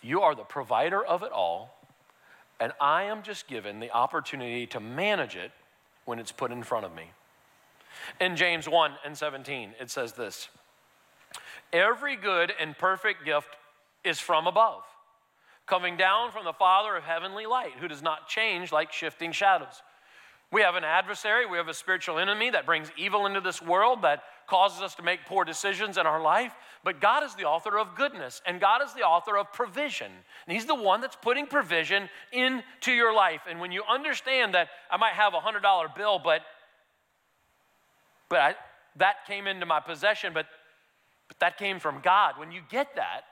[0.00, 1.72] you are the provider of it all.
[2.58, 5.50] And I am just given the opportunity to manage it
[6.06, 7.10] when it's put in front of me.
[8.18, 10.48] In James 1 and 17, it says this
[11.70, 13.56] Every good and perfect gift
[14.04, 14.84] is from above,
[15.66, 19.82] coming down from the Father of heavenly light, who does not change like shifting shadows.
[20.50, 24.02] We have an adversary, we have a spiritual enemy that brings evil into this world,
[24.02, 26.52] that causes us to make poor decisions in our life.
[26.84, 30.10] But God is the author of goodness, and God is the author of provision.
[30.46, 33.42] And He's the one that's putting provision into your life.
[33.48, 36.42] And when you understand that I might have a $100 bill, but,
[38.28, 38.54] but I,
[38.96, 40.46] that came into my possession, but,
[41.28, 43.22] but that came from God, when you get that,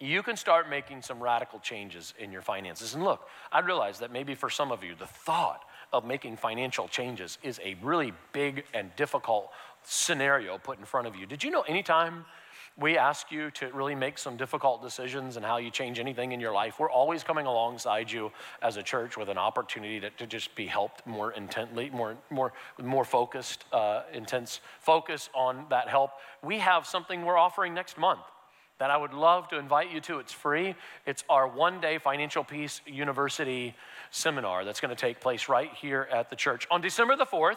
[0.00, 2.94] you can start making some radical changes in your finances.
[2.94, 6.86] And look, I realize that maybe for some of you, the thought of making financial
[6.86, 9.50] changes is a really big and difficult
[9.88, 11.26] scenario put in front of you.
[11.26, 12.26] Did you know anytime
[12.76, 16.38] we ask you to really make some difficult decisions and how you change anything in
[16.38, 18.30] your life, we're always coming alongside you
[18.62, 22.52] as a church with an opportunity to, to just be helped more intently, more, more,
[22.80, 26.12] more focused, uh, intense focus on that help.
[26.42, 28.20] We have something we're offering next month
[28.78, 30.20] that I would love to invite you to.
[30.20, 30.76] It's free.
[31.04, 33.74] It's our one-day Financial Peace University
[34.10, 37.56] seminar that's going to take place right here at the church on December the 4th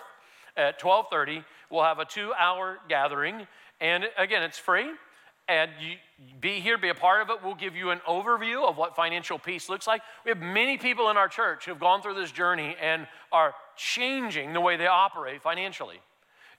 [0.57, 1.43] at 12:30.
[1.69, 3.47] We'll have a 2-hour gathering
[3.81, 4.91] and again, it's free.
[5.49, 5.95] And you
[6.39, 7.43] be here, be a part of it.
[7.43, 10.01] We'll give you an overview of what financial peace looks like.
[10.23, 14.53] We have many people in our church who've gone through this journey and are changing
[14.53, 15.99] the way they operate financially.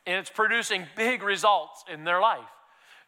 [0.05, 2.41] And it's producing big results in their life.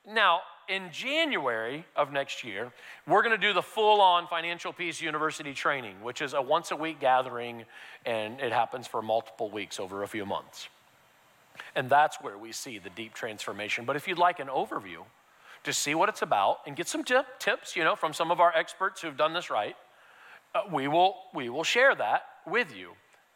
[0.08, 2.72] Now, in January of next year,
[3.06, 6.70] we're going to do the full on Financial Peace University training, which is a once
[6.70, 7.64] a week gathering,
[8.06, 10.68] and it happens for multiple weeks over a few months.
[11.74, 13.84] And that's where we see the deep transformation.
[13.84, 15.04] But if you'd like an overview
[15.64, 18.40] to see what it's about and get some tip, tips, you know, from some of
[18.40, 19.76] our experts who've done this right,
[20.54, 22.92] uh, we, will, we will share that with you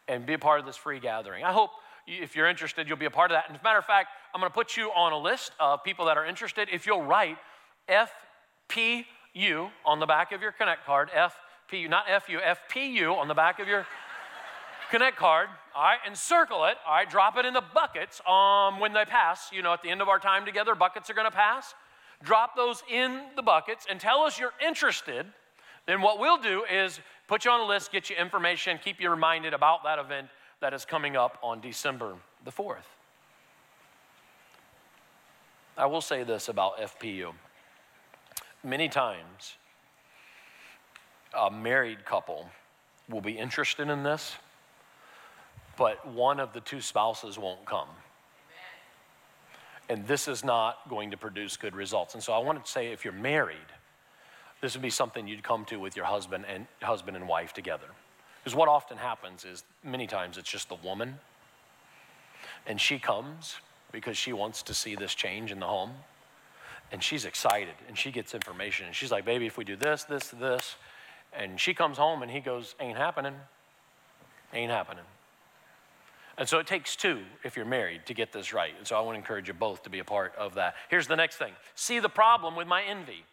[0.07, 1.43] and be a part of this free gathering.
[1.43, 1.71] I hope
[2.07, 3.45] if you're interested, you'll be a part of that.
[3.47, 5.83] And as a matter of fact, I'm going to put you on a list of
[5.83, 6.69] people that are interested.
[6.71, 7.37] If you'll write
[7.89, 13.59] FPU on the back of your Connect card, FPU, not FU, FPU on the back
[13.59, 13.85] of your
[14.91, 18.79] Connect card, all right, and circle it, all right, drop it in the buckets um,
[18.79, 19.51] when they pass.
[19.51, 21.75] You know, at the end of our time together, buckets are going to pass.
[22.23, 25.25] Drop those in the buckets and tell us you're interested.
[25.85, 29.09] Then what we'll do is put you on a list, get you information, keep you
[29.09, 30.27] reminded about that event
[30.61, 32.87] that is coming up on December the 4th.
[35.77, 37.33] I will say this about FPU.
[38.63, 39.55] Many times,
[41.37, 42.49] a married couple
[43.07, 44.35] will be interested in this,
[45.77, 47.87] but one of the two spouses won't come.
[49.87, 52.13] And this is not going to produce good results.
[52.13, 53.57] And so I want to say if you're married,
[54.61, 57.87] this would be something you'd come to with your husband and husband and wife together.
[58.43, 61.19] Because what often happens is many times it's just the woman,
[62.65, 63.57] and she comes
[63.91, 65.91] because she wants to see this change in the home.
[66.91, 68.87] And she's excited and she gets information.
[68.87, 70.75] And she's like, baby, if we do this, this, this.
[71.33, 73.35] And she comes home and he goes, ain't happening.
[74.53, 75.03] Ain't happening.
[76.37, 78.73] And so it takes two, if you're married, to get this right.
[78.77, 80.75] And so I want to encourage you both to be a part of that.
[80.89, 83.25] Here's the next thing see the problem with my envy.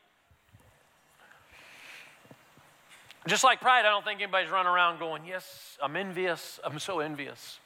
[3.27, 6.61] Just like pride, I don't think anybody's running around going, Yes, I'm envious.
[6.65, 7.59] I'm so envious.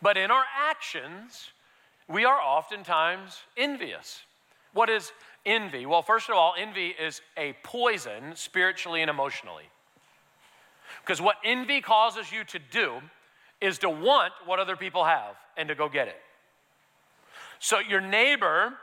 [0.00, 1.50] But in our actions,
[2.08, 4.22] we are oftentimes envious.
[4.72, 5.12] What is
[5.44, 5.86] envy?
[5.86, 9.64] Well, first of all, envy is a poison spiritually and emotionally.
[11.02, 13.00] Because what envy causes you to do
[13.60, 16.20] is to want what other people have and to go get it.
[17.58, 18.74] So your neighbor,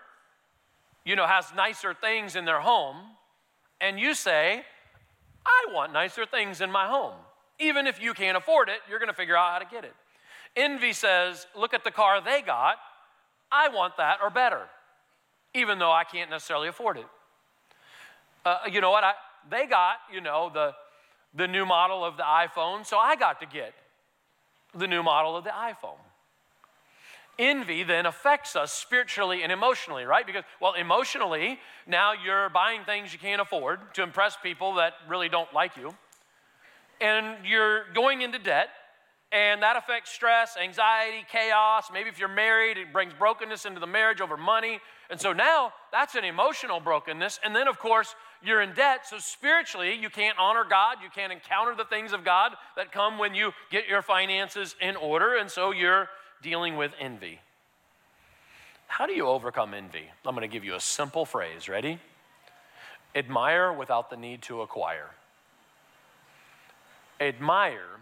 [1.05, 2.97] you know, has nicer things in their home,
[3.81, 4.63] and you say,
[5.45, 7.15] I want nicer things in my home.
[7.59, 9.93] Even if you can't afford it, you're going to figure out how to get it.
[10.55, 12.77] Envy says, Look at the car they got.
[13.51, 14.61] I want that or better,
[15.53, 17.05] even though I can't necessarily afford it.
[18.45, 19.03] Uh, you know what?
[19.03, 19.13] I,
[19.49, 20.73] they got, you know, the,
[21.33, 23.73] the new model of the iPhone, so I got to get
[24.73, 25.97] the new model of the iPhone.
[27.39, 30.27] Envy then affects us spiritually and emotionally, right?
[30.27, 35.29] Because, well, emotionally, now you're buying things you can't afford to impress people that really
[35.29, 35.95] don't like you.
[36.99, 38.67] And you're going into debt,
[39.31, 41.85] and that affects stress, anxiety, chaos.
[41.93, 44.79] Maybe if you're married, it brings brokenness into the marriage over money.
[45.09, 47.39] And so now that's an emotional brokenness.
[47.45, 49.07] And then, of course, you're in debt.
[49.07, 50.97] So spiritually, you can't honor God.
[51.01, 54.95] You can't encounter the things of God that come when you get your finances in
[54.95, 55.37] order.
[55.37, 56.09] And so you're
[56.41, 57.39] dealing with envy.
[58.87, 60.05] How do you overcome envy?
[60.25, 61.69] I'm going to give you a simple phrase.
[61.69, 61.99] Ready?
[63.15, 65.09] Admire without the need to acquire.
[67.19, 67.99] Admire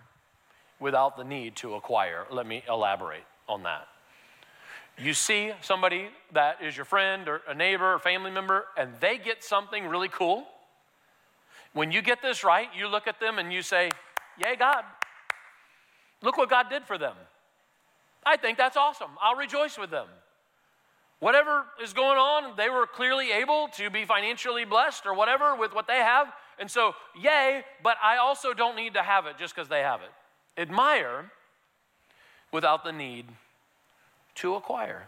[0.79, 2.25] without the need to acquire.
[2.31, 3.87] Let me elaborate on that.
[4.99, 9.17] You see somebody that is your friend or a neighbor or family member, and they
[9.17, 10.45] get something really cool.
[11.73, 13.91] When you get this right, you look at them and you say,
[14.39, 14.83] Yay, God.
[16.21, 17.15] Look what God did for them.
[18.25, 19.11] I think that's awesome.
[19.21, 20.07] I'll rejoice with them.
[21.19, 25.73] Whatever is going on, they were clearly able to be financially blessed or whatever with
[25.73, 26.27] what they have.
[26.59, 30.01] And so, yay, but I also don't need to have it just because they have
[30.01, 30.11] it.
[30.61, 31.31] Admire
[32.51, 33.25] without the need
[34.35, 35.07] to acquire.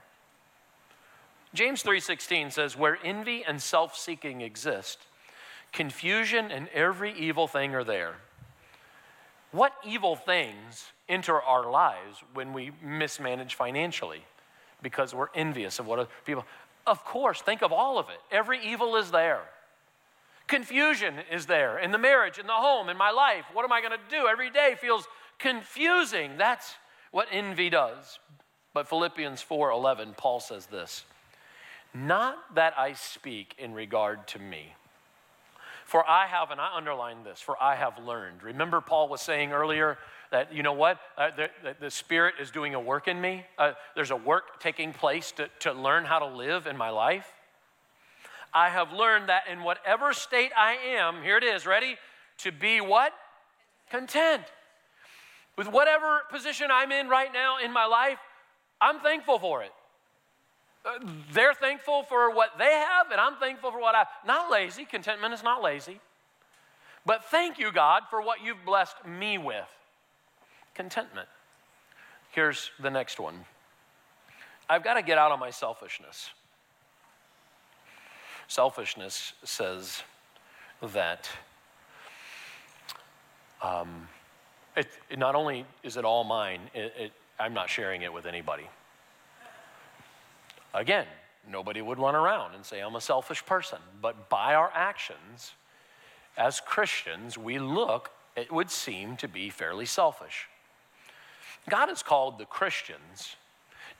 [1.53, 4.99] James 3:16 says where envy and self-seeking exist,
[5.71, 8.15] confusion and every evil thing are there.
[9.51, 14.23] What evil things enter our lives when we mismanage financially
[14.81, 16.45] because we're envious of what other people.
[16.87, 18.19] Of course, think of all of it.
[18.31, 19.41] Every evil is there.
[20.47, 23.45] Confusion is there in the marriage, in the home, in my life.
[23.53, 24.27] What am I going to do?
[24.27, 26.37] Every day feels confusing.
[26.37, 26.75] That's
[27.11, 28.19] what envy does.
[28.73, 31.05] But Philippians 4:11 Paul says this,
[31.93, 34.75] "Not that I speak in regard to me,
[35.85, 39.51] for I have and I underline this, for I have learned." Remember Paul was saying
[39.51, 39.99] earlier,
[40.31, 43.45] that, you know what, uh, the, the, Spirit is doing a work in me.
[43.57, 47.27] Uh, there's a work taking place to, to learn how to live in my life.
[48.53, 51.95] I have learned that in whatever state I am, here it is, ready?
[52.39, 53.13] To be what?
[53.89, 54.43] Content.
[55.57, 58.19] With whatever position I'm in right now in my life,
[58.79, 59.71] I'm thankful for it.
[60.85, 64.05] Uh, they're thankful for what they have, and I'm thankful for what I.
[64.25, 64.85] Not lazy.
[64.85, 65.99] Contentment is not lazy.
[67.05, 69.67] But thank you, God, for what you've blessed me with
[70.79, 71.27] contentment.
[72.31, 73.43] Here's the next one
[74.69, 76.29] I've got to get out of my selfishness.
[78.47, 80.03] Selfishness says
[80.81, 81.29] that
[83.61, 84.07] um,
[84.77, 88.69] it, it not only is it all mine, it, I'm not sharing it with anybody.
[90.73, 91.07] Again,
[91.51, 93.79] nobody would run around and say, I'm a selfish person.
[94.01, 95.51] But by our actions,
[96.37, 100.47] as Christians, we look, it would seem to be fairly selfish.
[101.67, 103.35] God has called the Christians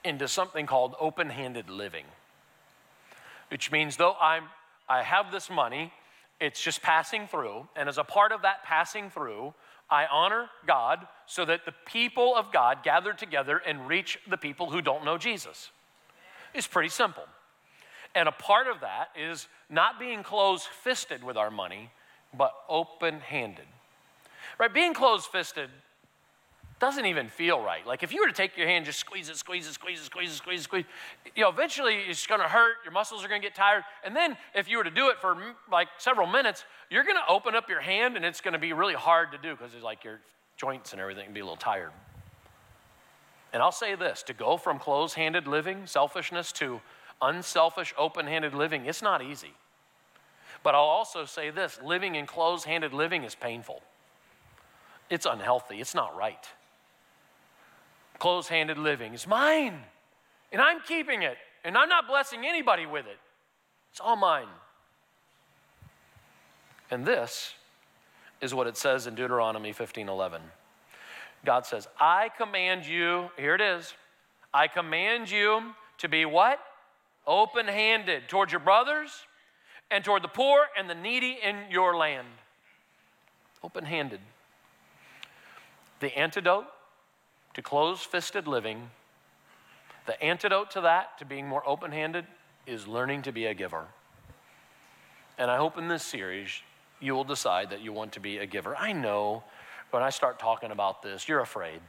[0.04, 2.06] into something called open handed living,
[3.50, 4.44] which means though I'm,
[4.88, 5.92] I have this money,
[6.40, 9.54] it's just passing through, and as a part of that passing through,
[9.90, 14.70] I honor God so that the people of God gather together and reach the people
[14.70, 15.72] who don't know Jesus.
[16.54, 17.24] It's pretty simple.
[18.16, 21.90] And a part of that is not being close fisted with our money,
[22.36, 23.66] but open handed.
[24.60, 24.74] Right?
[24.74, 25.70] Being closed fisted
[26.80, 27.86] doesn't even feel right.
[27.86, 30.06] Like if you were to take your hand, just squeeze it, squeeze it, squeeze it,
[30.06, 30.86] squeeze it, squeeze it, squeeze,
[31.26, 32.78] it, you know, eventually it's to hurt.
[32.86, 33.84] Your muscles are to get tired.
[34.06, 37.28] And then if you were to do it for mm, like several minutes, you're to
[37.28, 40.06] open up your hand and it's to be really hard to do because it's like
[40.06, 40.22] your
[40.56, 41.92] joints and everything can be a little tired.
[43.52, 46.80] And I'll say this to go from close handed living, selfishness, to
[47.22, 49.54] unselfish, open handed living, it's not easy.
[50.64, 53.82] But I'll also say this living in close handed living is painful,
[55.10, 56.48] it's unhealthy, it's not right
[58.20, 59.14] close handed living.
[59.14, 59.80] It's mine,
[60.52, 63.18] and I'm keeping it, and I'm not blessing anybody with it.
[63.92, 64.48] It's all mine.
[66.92, 67.54] And this
[68.42, 70.42] is what it says in Deuteronomy 15 11.
[71.46, 73.94] God says, I command you, here it is,
[74.54, 76.60] I command you to be what?
[77.26, 79.12] Open handed toward your brothers
[79.92, 82.28] and toward the poor and the needy in your land.
[83.64, 84.20] Open handed.
[86.00, 86.66] The antidote
[87.60, 88.90] to closed fisted living,
[90.06, 92.26] The antidote to that, to being more open handed,
[92.66, 93.86] is learning to be a giver.
[95.38, 96.50] And I hope in this series,
[97.02, 98.78] you will decide that you want to be a giver.
[98.78, 99.44] I know
[99.92, 101.82] when I start talking about this, you're afraid.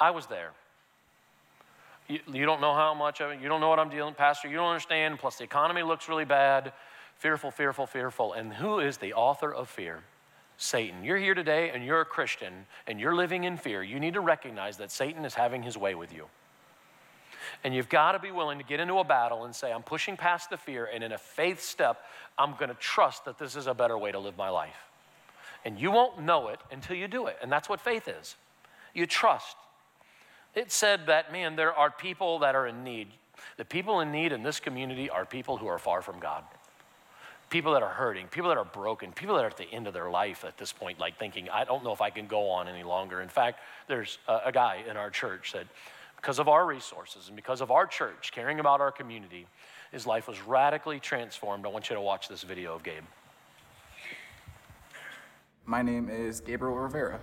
[0.00, 0.52] I was there.
[2.08, 4.48] You, you don't know how much of it, you don't know what I'm dealing, Pastor,
[4.48, 5.18] you don't understand.
[5.18, 6.72] Plus, the economy looks really bad.
[7.18, 8.32] Fearful, fearful, fearful.
[8.32, 10.02] And who is the author of fear?
[10.56, 11.04] Satan.
[11.04, 13.82] You're here today and you're a Christian and you're living in fear.
[13.82, 16.26] You need to recognize that Satan is having his way with you.
[17.64, 20.16] And you've got to be willing to get into a battle and say, I'm pushing
[20.16, 22.02] past the fear, and in a faith step,
[22.36, 24.76] I'm going to trust that this is a better way to live my life.
[25.64, 27.38] And you won't know it until you do it.
[27.42, 28.36] And that's what faith is
[28.94, 29.56] you trust.
[30.54, 33.08] It said that, man, there are people that are in need.
[33.58, 36.44] The people in need in this community are people who are far from God
[37.56, 39.94] people that are hurting, people that are broken, people that are at the end of
[39.94, 42.68] their life at this point, like thinking, I don't know if I can go on
[42.68, 43.22] any longer.
[43.22, 45.64] In fact, there's a, a guy in our church that,
[46.16, 49.46] because of our resources and because of our church caring about our community,
[49.90, 51.64] his life was radically transformed.
[51.64, 53.04] I want you to watch this video of Gabe.
[55.64, 57.18] My name is Gabriel Rivera.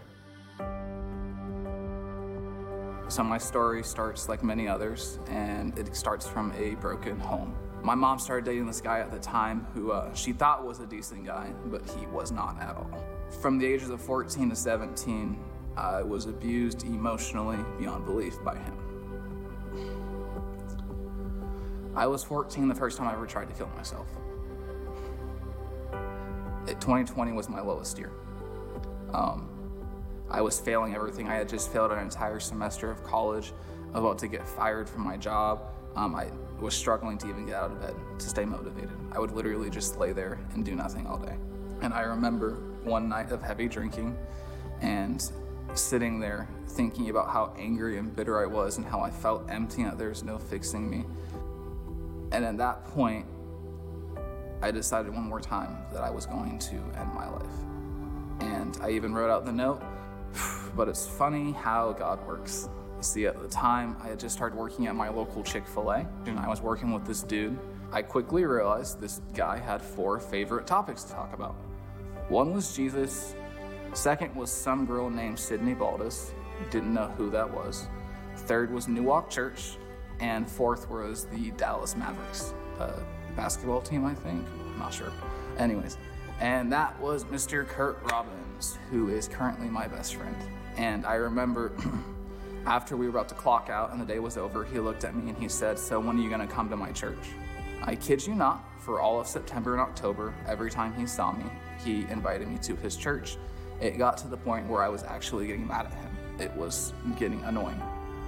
[3.07, 7.55] So, my story starts like many others, and it starts from a broken home.
[7.83, 10.85] My mom started dating this guy at the time who uh, she thought was a
[10.85, 13.03] decent guy, but he was not at all.
[13.41, 15.37] From the ages of 14 to 17,
[15.75, 18.77] I was abused emotionally beyond belief by him.
[21.93, 24.07] I was 14 the first time I ever tried to kill myself.
[26.67, 28.13] It, 2020 was my lowest year.
[29.13, 29.49] Um,
[30.31, 31.27] I was failing everything.
[31.27, 33.51] I had just failed an entire semester of college,
[33.93, 35.72] about to get fired from my job.
[35.95, 36.27] Um, I
[36.59, 38.91] was struggling to even get out of bed to stay motivated.
[39.11, 41.35] I would literally just lay there and do nothing all day.
[41.81, 44.17] And I remember one night of heavy drinking
[44.81, 45.31] and
[45.73, 49.81] sitting there thinking about how angry and bitter I was and how I felt empty
[49.81, 51.05] and that there's no fixing me.
[52.31, 53.25] And at that point,
[54.61, 57.45] I decided one more time that I was going to end my life.
[58.39, 59.81] And I even wrote out the note,
[60.75, 62.69] but it's funny how God works.
[63.03, 66.07] See, at the time, I had just started working at my local Chick fil A,
[66.25, 67.59] and I was working with this dude.
[67.91, 71.55] I quickly realized this guy had four favorite topics to talk about.
[72.29, 73.35] One was Jesus,
[73.93, 76.31] second was some girl named Sydney Baldus,
[76.71, 77.87] didn't know who that was.
[78.37, 79.77] Third was New Walk Church,
[80.21, 82.93] and fourth was the Dallas Mavericks, a
[83.35, 84.45] basketball team, I think.
[84.71, 85.11] I'm not sure.
[85.57, 85.97] Anyways,
[86.39, 87.67] and that was Mr.
[87.67, 90.37] Kurt Robbins, who is currently my best friend.
[90.77, 91.73] And I remember
[92.65, 95.13] After we were about to clock out and the day was over, he looked at
[95.15, 97.17] me and he said, So when are you going to come to my church?
[97.81, 101.43] I kid you not, for all of September and October, every time he saw me,
[101.83, 103.37] he invited me to his church.
[103.81, 106.17] It got to the point where I was actually getting mad at him.
[106.39, 107.81] It was getting annoying.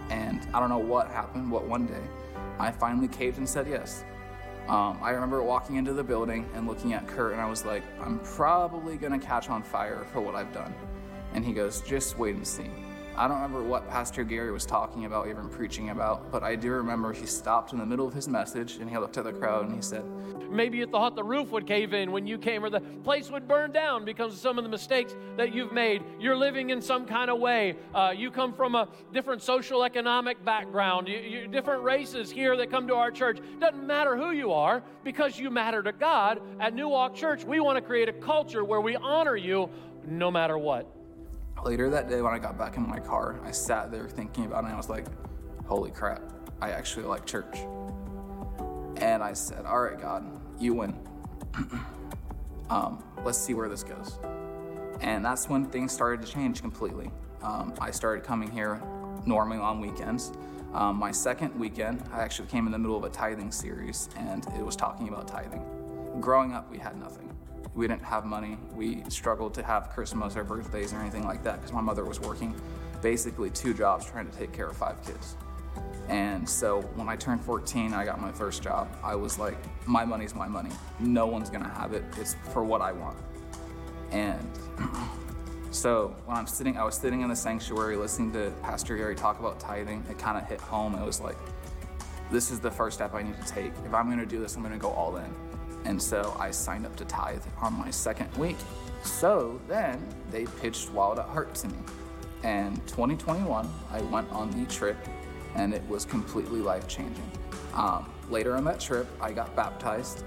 [0.09, 2.03] And I don't know what happened, but one day
[2.59, 4.03] I finally caved and said yes.
[4.67, 7.83] Um, I remember walking into the building and looking at Kurt, and I was like,
[8.01, 10.73] I'm probably gonna catch on fire for what I've done.
[11.33, 12.71] And he goes, Just wait and see.
[13.17, 16.71] I don't remember what Pastor Gary was talking about, even preaching about, but I do
[16.71, 19.65] remember he stopped in the middle of his message and he looked at the crowd
[19.65, 20.03] and he said,
[20.51, 23.47] Maybe you thought the roof would cave in when you came or the place would
[23.47, 26.03] burn down because of some of the mistakes that you've made.
[26.19, 27.77] You're living in some kind of way.
[27.93, 32.69] Uh, you come from a different social economic background, you, you, different races here that
[32.69, 33.39] come to our church.
[33.61, 36.41] Doesn't matter who you are because you matter to God.
[36.59, 39.69] At New Walk Church, we want to create a culture where we honor you
[40.05, 40.94] no matter what.
[41.65, 44.65] Later that day, when I got back in my car, I sat there thinking about
[44.65, 45.07] it and I was like,
[45.65, 46.21] holy crap,
[46.61, 47.57] I actually like church.
[48.97, 50.27] And I said, all right, God,
[50.59, 50.95] you win.
[52.69, 54.19] um, let's see where this goes.
[55.01, 57.09] And that's when things started to change completely.
[57.41, 58.79] Um, I started coming here
[59.25, 60.33] normally on weekends.
[60.71, 64.45] Um, my second weekend, I actually came in the middle of a tithing series and
[64.55, 65.65] it was talking about tithing.
[66.21, 67.24] Growing up, we had nothing
[67.75, 68.57] we didn't have money.
[68.73, 72.19] We struggled to have Christmas or birthdays or anything like that because my mother was
[72.19, 72.55] working
[73.01, 75.35] basically two jobs trying to take care of five kids.
[76.07, 78.87] And so when I turned 14, I got my first job.
[79.03, 80.69] I was like, my money's my money.
[80.99, 82.03] No one's gonna have it.
[82.17, 83.17] It's for what I want.
[84.11, 84.49] And
[85.71, 89.39] so when I'm sitting, I was sitting in the sanctuary listening to Pastor Gary talk
[89.39, 90.03] about tithing.
[90.09, 90.95] It kind of hit home.
[90.95, 91.37] It was like,
[92.31, 93.73] this is the first step I need to take.
[93.85, 95.33] If I'm gonna do this, I'm gonna go all in.
[95.85, 98.57] And so I signed up to tithe on my second week.
[99.03, 101.77] So then they pitched Wild at Heart to me.
[102.43, 104.97] And 2021, I went on the trip
[105.55, 107.31] and it was completely life changing.
[107.73, 110.23] Um, later on that trip, I got baptized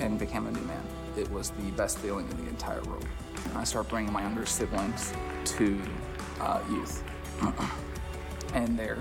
[0.00, 0.82] and became a new man.
[1.16, 3.06] It was the best feeling in the entire world.
[3.44, 5.12] And I started bringing my younger siblings
[5.44, 5.80] to
[6.40, 7.02] uh, youth.
[8.54, 8.98] and there,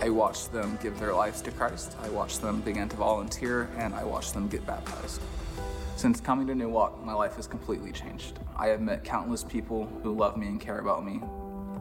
[0.00, 1.96] I watched them give their lives to Christ.
[2.02, 5.20] I watched them begin to volunteer, and I watched them get baptized.
[5.96, 8.38] Since coming to New Walk, my life has completely changed.
[8.56, 11.22] I have met countless people who love me and care about me,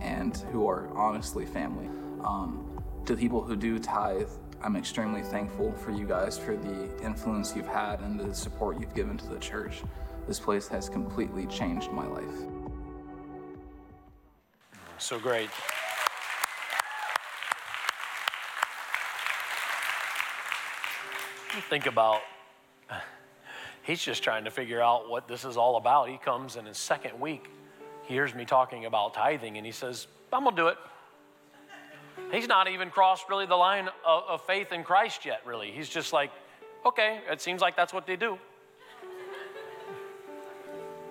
[0.01, 1.89] and who are honestly family.
[2.23, 2.69] Um,
[3.05, 4.29] to people who do tithe,
[4.61, 8.95] I'm extremely thankful for you guys for the influence you've had and the support you've
[8.95, 9.81] given to the church.
[10.27, 12.35] This place has completely changed my life.
[14.99, 15.49] So great.
[21.69, 22.21] Think about,
[23.83, 26.09] he's just trying to figure out what this is all about.
[26.09, 27.49] He comes in his second week,
[28.03, 30.77] he hears me talking about tithing, and he says, I'm gonna do it.
[32.31, 35.71] He's not even crossed really the line of, of faith in Christ yet, really.
[35.71, 36.31] He's just like,
[36.85, 38.37] okay, it seems like that's what they do.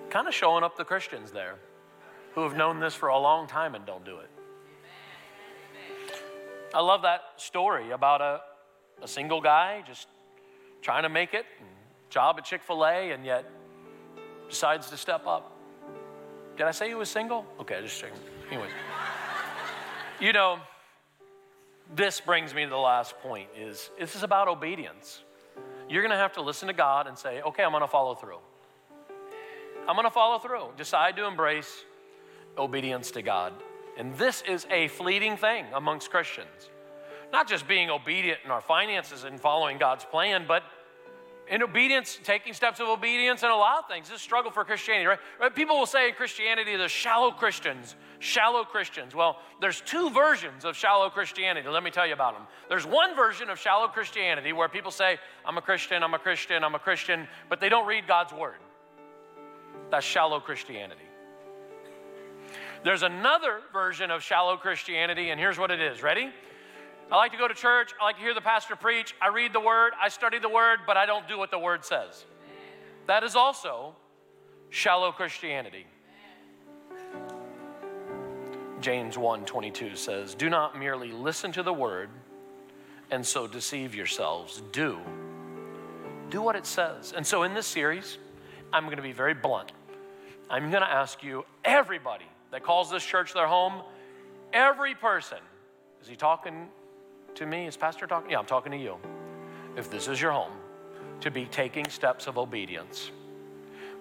[0.09, 1.55] kind of showing up the Christians there
[2.35, 4.29] who have known this for a long time and don't do it.
[6.73, 8.41] I love that story about a,
[9.01, 10.07] a single guy just
[10.83, 11.45] trying to make it,
[12.09, 13.49] job at Chick fil A, and yet
[14.49, 15.57] decides to step up.
[16.57, 17.45] Did I say he was single?
[17.59, 18.19] Okay, I just checking.
[18.51, 18.69] Anyways,
[20.19, 20.59] you know,
[21.95, 25.23] this brings me to the last point is this is about obedience.
[25.89, 28.15] You're going to have to listen to God and say, okay, I'm going to follow
[28.15, 28.37] through.
[29.87, 30.69] I'm going to follow through.
[30.77, 31.83] Decide to embrace
[32.57, 33.53] obedience to God.
[33.97, 36.69] And this is a fleeting thing amongst Christians.
[37.31, 40.63] Not just being obedient in our finances and following God's plan, but
[41.49, 44.09] in obedience, taking steps of obedience in a lot of things.
[44.09, 45.19] This struggle for Christianity, right?
[45.39, 45.53] right?
[45.53, 49.13] People will say in Christianity, there's shallow Christians, shallow Christians.
[49.13, 51.67] Well, there's two versions of shallow Christianity.
[51.67, 52.47] Let me tell you about them.
[52.69, 56.63] There's one version of shallow Christianity where people say, I'm a Christian, I'm a Christian,
[56.63, 58.55] I'm a Christian, but they don't read God's word.
[59.91, 61.01] That's shallow Christianity.
[62.83, 66.01] There's another version of shallow Christianity, and here's what it is.
[66.03, 66.31] Ready?
[67.11, 67.91] I like to go to church.
[68.01, 69.13] I like to hear the pastor preach.
[69.21, 69.93] I read the word.
[70.01, 72.25] I study the word, but I don't do what the word says.
[73.07, 73.95] That is also
[74.69, 75.85] shallow Christianity.
[78.79, 82.09] James 1:22 says, "Do not merely listen to the word
[83.11, 84.61] and so deceive yourselves.
[84.71, 84.99] Do
[86.29, 88.17] do what it says." And so in this series,
[88.73, 89.71] I'm going to be very blunt.
[90.49, 93.83] I'm going to ask you everybody that calls this church their home,
[94.51, 95.39] every person,
[96.01, 96.69] is he talking
[97.35, 97.67] to me?
[97.67, 98.31] Is Pastor talking?
[98.31, 98.97] Yeah, I'm talking to you.
[99.75, 100.53] If this is your home,
[101.21, 103.11] to be taking steps of obedience.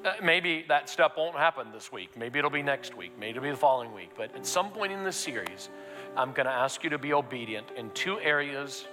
[0.04, 2.16] Uh, maybe that step won't happen this week.
[2.16, 3.12] Maybe it'll be next week.
[3.16, 4.10] Maybe it'll be the following week.
[4.16, 5.68] But at some point in this series,
[6.16, 8.86] I'm going to ask you to be obedient in two areas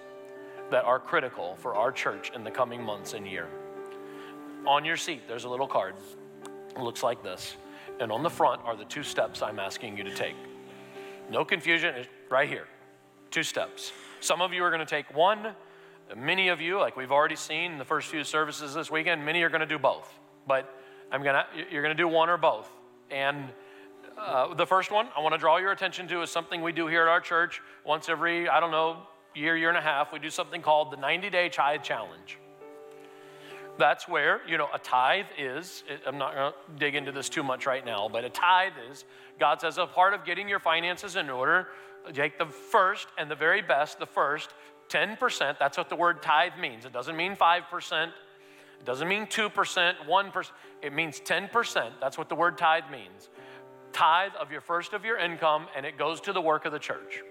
[0.70, 3.48] that are critical for our church in the coming months and year.
[4.68, 5.96] On your seat, there's a little card.
[6.76, 7.56] It looks like this.
[8.00, 10.36] And on the front are the two steps I'm asking you to take.
[11.32, 12.68] No confusion, it's right here.
[13.32, 13.92] Two steps.
[14.22, 15.56] Some of you are going to take one.
[16.16, 19.42] Many of you, like we've already seen in the first few services this weekend, many
[19.44, 20.12] are going to do both.
[20.48, 20.74] But
[21.12, 22.70] I'm gonna, you're going to do one or both.
[23.12, 23.50] And
[24.18, 26.88] uh, the first one I want to draw your attention to is something we do
[26.88, 28.98] here at our church once every, I don't know,
[29.36, 30.12] year, year and a half.
[30.12, 32.38] We do something called the 90 Day Tithe Challenge.
[33.78, 37.44] That's where, you know, a tithe is, I'm not going to dig into this too
[37.44, 39.06] much right now, but a tithe is,
[39.40, 41.70] God says, a part of getting your finances in order
[42.14, 44.54] take the first and the very best, the first,
[44.90, 45.60] 10%.
[45.60, 46.86] That's what the word tithe means.
[46.86, 48.08] It doesn't mean 5%.
[48.08, 50.52] It doesn't mean 2%, 1%.
[50.82, 51.92] It means 10%.
[52.02, 53.30] That's what the word tithe means.
[53.92, 56.80] Tithe of your first of your income, and it goes to the work of the
[56.80, 57.22] church.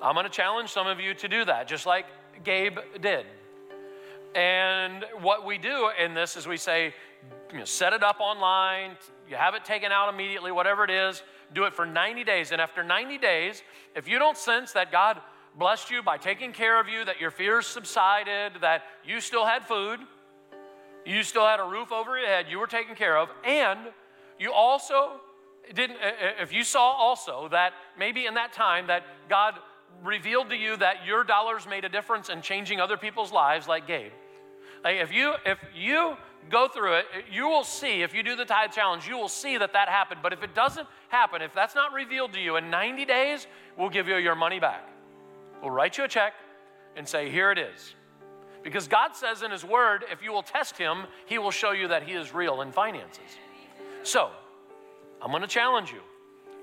[0.00, 2.06] I'm going to challenge some of you to do that, just like
[2.44, 3.26] Gabe did.
[4.34, 6.94] And what we do in this is we say,
[7.52, 8.96] you know, set it up online,
[9.28, 11.22] you have it taken out immediately, whatever it is,
[11.54, 12.52] do it for 90 days.
[12.52, 13.62] And after 90 days,
[13.94, 15.20] if you don't sense that God
[15.56, 19.64] blessed you by taking care of you, that your fears subsided, that you still had
[19.64, 20.00] food,
[21.04, 23.78] you still had a roof over your head, you were taken care of, and
[24.38, 25.20] you also
[25.74, 25.98] didn't,
[26.40, 29.54] if you saw also that maybe in that time that God
[30.02, 33.86] revealed to you that your dollars made a difference in changing other people's lives, like
[33.86, 34.12] Gabe.
[34.84, 36.16] Like if you if you
[36.50, 39.58] go through it, you will see, if you do the tithe challenge, you will see
[39.58, 40.20] that that happened.
[40.22, 43.90] But if it doesn't happen, if that's not revealed to you in 90 days, we'll
[43.90, 44.88] give you your money back.
[45.62, 46.34] We'll write you a check
[46.96, 47.94] and say, here it is.
[48.62, 51.88] Because God says in His Word, if you will test Him, He will show you
[51.88, 53.38] that He is real in finances.
[54.02, 54.30] So,
[55.22, 56.00] I'm going to challenge you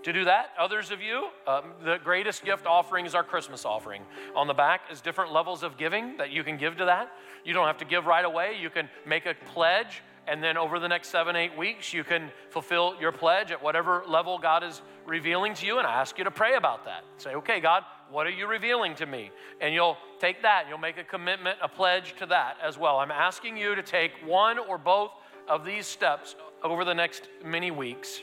[0.05, 0.51] to do that.
[0.57, 4.03] Others of you, um, the greatest gift offering is our Christmas offering.
[4.35, 7.11] On the back is different levels of giving that you can give to that.
[7.43, 8.57] You don't have to give right away.
[8.61, 12.31] You can make a pledge And then over the next seven, eight weeks, you can
[12.49, 15.77] fulfill your pledge at whatever level God is revealing to you.
[15.77, 17.03] And I ask you to pray about that.
[17.17, 19.31] Say, okay, God, what are you revealing to me?
[19.61, 22.97] And you'll take that, you'll make a commitment, a pledge to that as well.
[22.97, 25.11] I'm asking you to take one or both
[25.47, 28.21] of these steps over the next many weeks.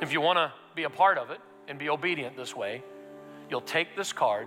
[0.00, 2.82] If you want to be a part of it and be obedient this way,
[3.48, 4.46] you'll take this card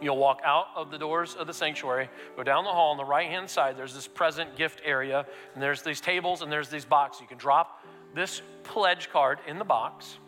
[0.00, 3.04] You'll walk out of the doors of the sanctuary, go down the hall on the
[3.04, 3.78] right hand side.
[3.78, 7.22] There's this present gift area, and there's these tables and there's these boxes.
[7.22, 7.82] You can drop
[8.14, 10.18] this pledge card in the box,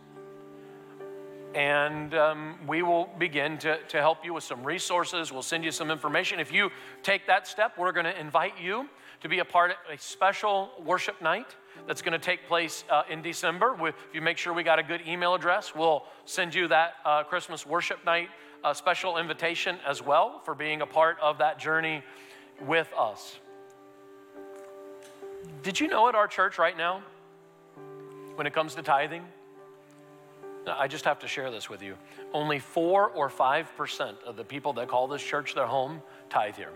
[1.55, 5.33] and um, we will begin to, to help you with some resources.
[5.33, 6.41] We'll send you some information.
[6.41, 6.71] If you
[7.03, 8.89] take that step, we're going to invite you
[9.21, 11.57] to be a part of a special worship night
[11.87, 13.77] that's going to take place uh, in December.
[13.81, 17.23] If you make sure we got a good email address, we'll send you that uh,
[17.25, 18.29] Christmas worship night
[18.65, 22.03] a special invitation as well for being a part of that journey
[22.67, 23.39] with us.
[25.63, 27.03] Did you know at our church right now,
[28.35, 29.25] when it comes to tithing,
[30.67, 31.97] I just have to share this with you.
[32.33, 36.73] Only 4 or 5% of the people that call this church their home tithe here.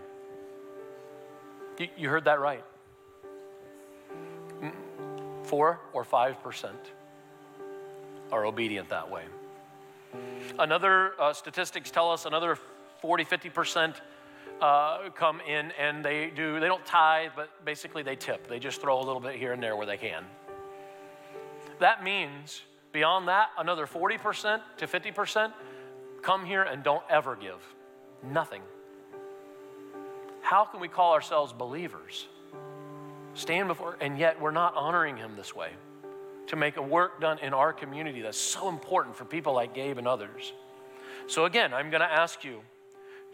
[1.77, 2.63] You, you heard that right.
[5.53, 6.71] 4 or 5%
[8.31, 9.21] are obedient that way.
[10.57, 12.57] Another uh, statistics tell us another
[13.01, 13.93] 40, 50%
[14.59, 18.47] uh, come in and they do, they don't tithe, but basically they tip.
[18.47, 20.25] They just throw a little bit here and there where they can.
[21.77, 25.53] That means beyond that, another 40% to 50%
[26.23, 27.61] come here and don't ever give.
[28.23, 28.63] Nothing.
[30.41, 32.27] How can we call ourselves believers?
[33.35, 35.71] Stand before, and yet we're not honoring Him this way
[36.47, 39.97] to make a work done in our community that's so important for people like Gabe
[39.97, 40.53] and others.
[41.27, 42.61] So, again, I'm going to ask you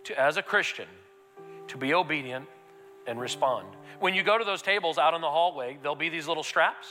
[0.05, 0.87] to, as a Christian,
[1.67, 2.45] to be obedient
[3.07, 3.67] and respond.
[3.99, 6.87] When you go to those tables out in the hallway, there'll be these little straps.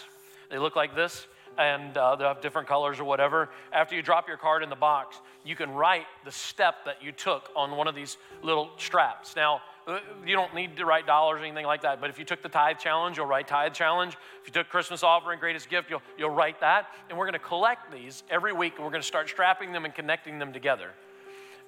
[0.50, 3.48] They look like this, and uh, they'll have different colors or whatever.
[3.72, 7.12] After you drop your card in the box, you can write the step that you
[7.12, 9.34] took on one of these little straps.
[9.34, 12.24] Now, Uh, you don't need to write dollars or anything like that, but if you
[12.24, 14.18] took the tithe challenge, you'll write tithe challenge.
[14.43, 16.89] If you took Christmas offering, greatest gift, you'll, you'll write that.
[17.09, 19.86] And we're going to collect these every week, and we're going to start strapping them
[19.86, 20.91] and connecting them together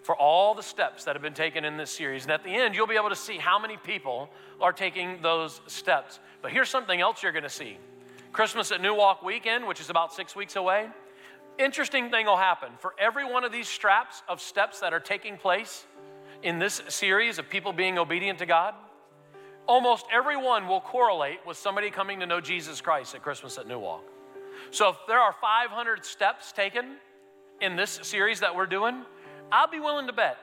[0.02, 2.24] for all the steps that have been taken in this series.
[2.24, 4.28] And at the end, you'll be able to see how many people
[4.60, 6.20] are taking those steps.
[6.42, 7.78] But here's something else you're going to see
[8.32, 10.88] Christmas at New Walk weekend, which is about six weeks away.
[11.58, 12.70] Interesting thing will happen.
[12.80, 15.86] For every one of these straps of steps that are taking place,
[16.42, 18.74] in this series of people being obedient to God,
[19.66, 23.78] almost everyone will correlate with somebody coming to know Jesus Christ at Christmas at New
[23.78, 24.04] Walk.
[24.70, 26.96] So if there are 500 steps taken
[27.60, 29.02] in this series that we're doing,
[29.52, 30.38] I'll be willing to bet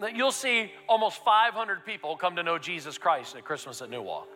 [0.00, 4.02] that you'll see almost 500 people come to know Jesus Christ at Christmas at New
[4.02, 4.28] Walk.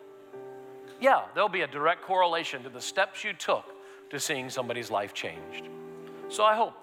[1.01, 3.65] Yeah, there'll be a direct correlation to the steps you took
[4.09, 5.69] to seeing somebody's life changed.
[6.29, 6.73] So I hope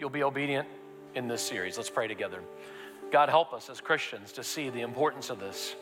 [0.00, 0.68] you'll be obedient
[1.14, 1.76] in this series.
[1.76, 2.40] Let's pray together.
[3.12, 5.76] God, help us as Christians to see the importance of this.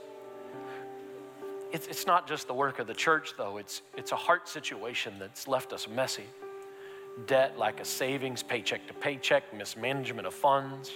[1.72, 5.14] It's, it's not just the work of the church, though, it's, it's a heart situation
[5.20, 6.24] that's left us messy.
[7.28, 10.90] Debt, like a savings, paycheck to paycheck, mismanagement of funds,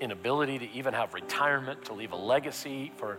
[0.00, 3.18] inability to even have retirement, to leave a legacy for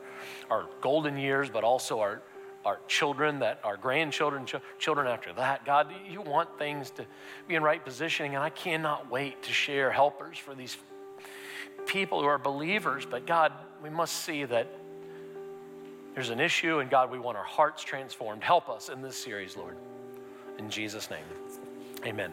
[0.50, 2.22] our golden years, but also our,
[2.64, 5.66] our children, that our grandchildren, ch- children after that.
[5.66, 7.06] God, you want things to
[7.46, 10.78] be in right positioning, and I cannot wait to share helpers for these
[11.86, 13.52] people who are believers, but God,
[13.82, 14.68] we must see that
[16.14, 18.44] there's an issue, and God, we want our hearts transformed.
[18.44, 19.76] Help us in this series, Lord.
[20.58, 21.26] In Jesus' name,
[22.06, 22.32] amen.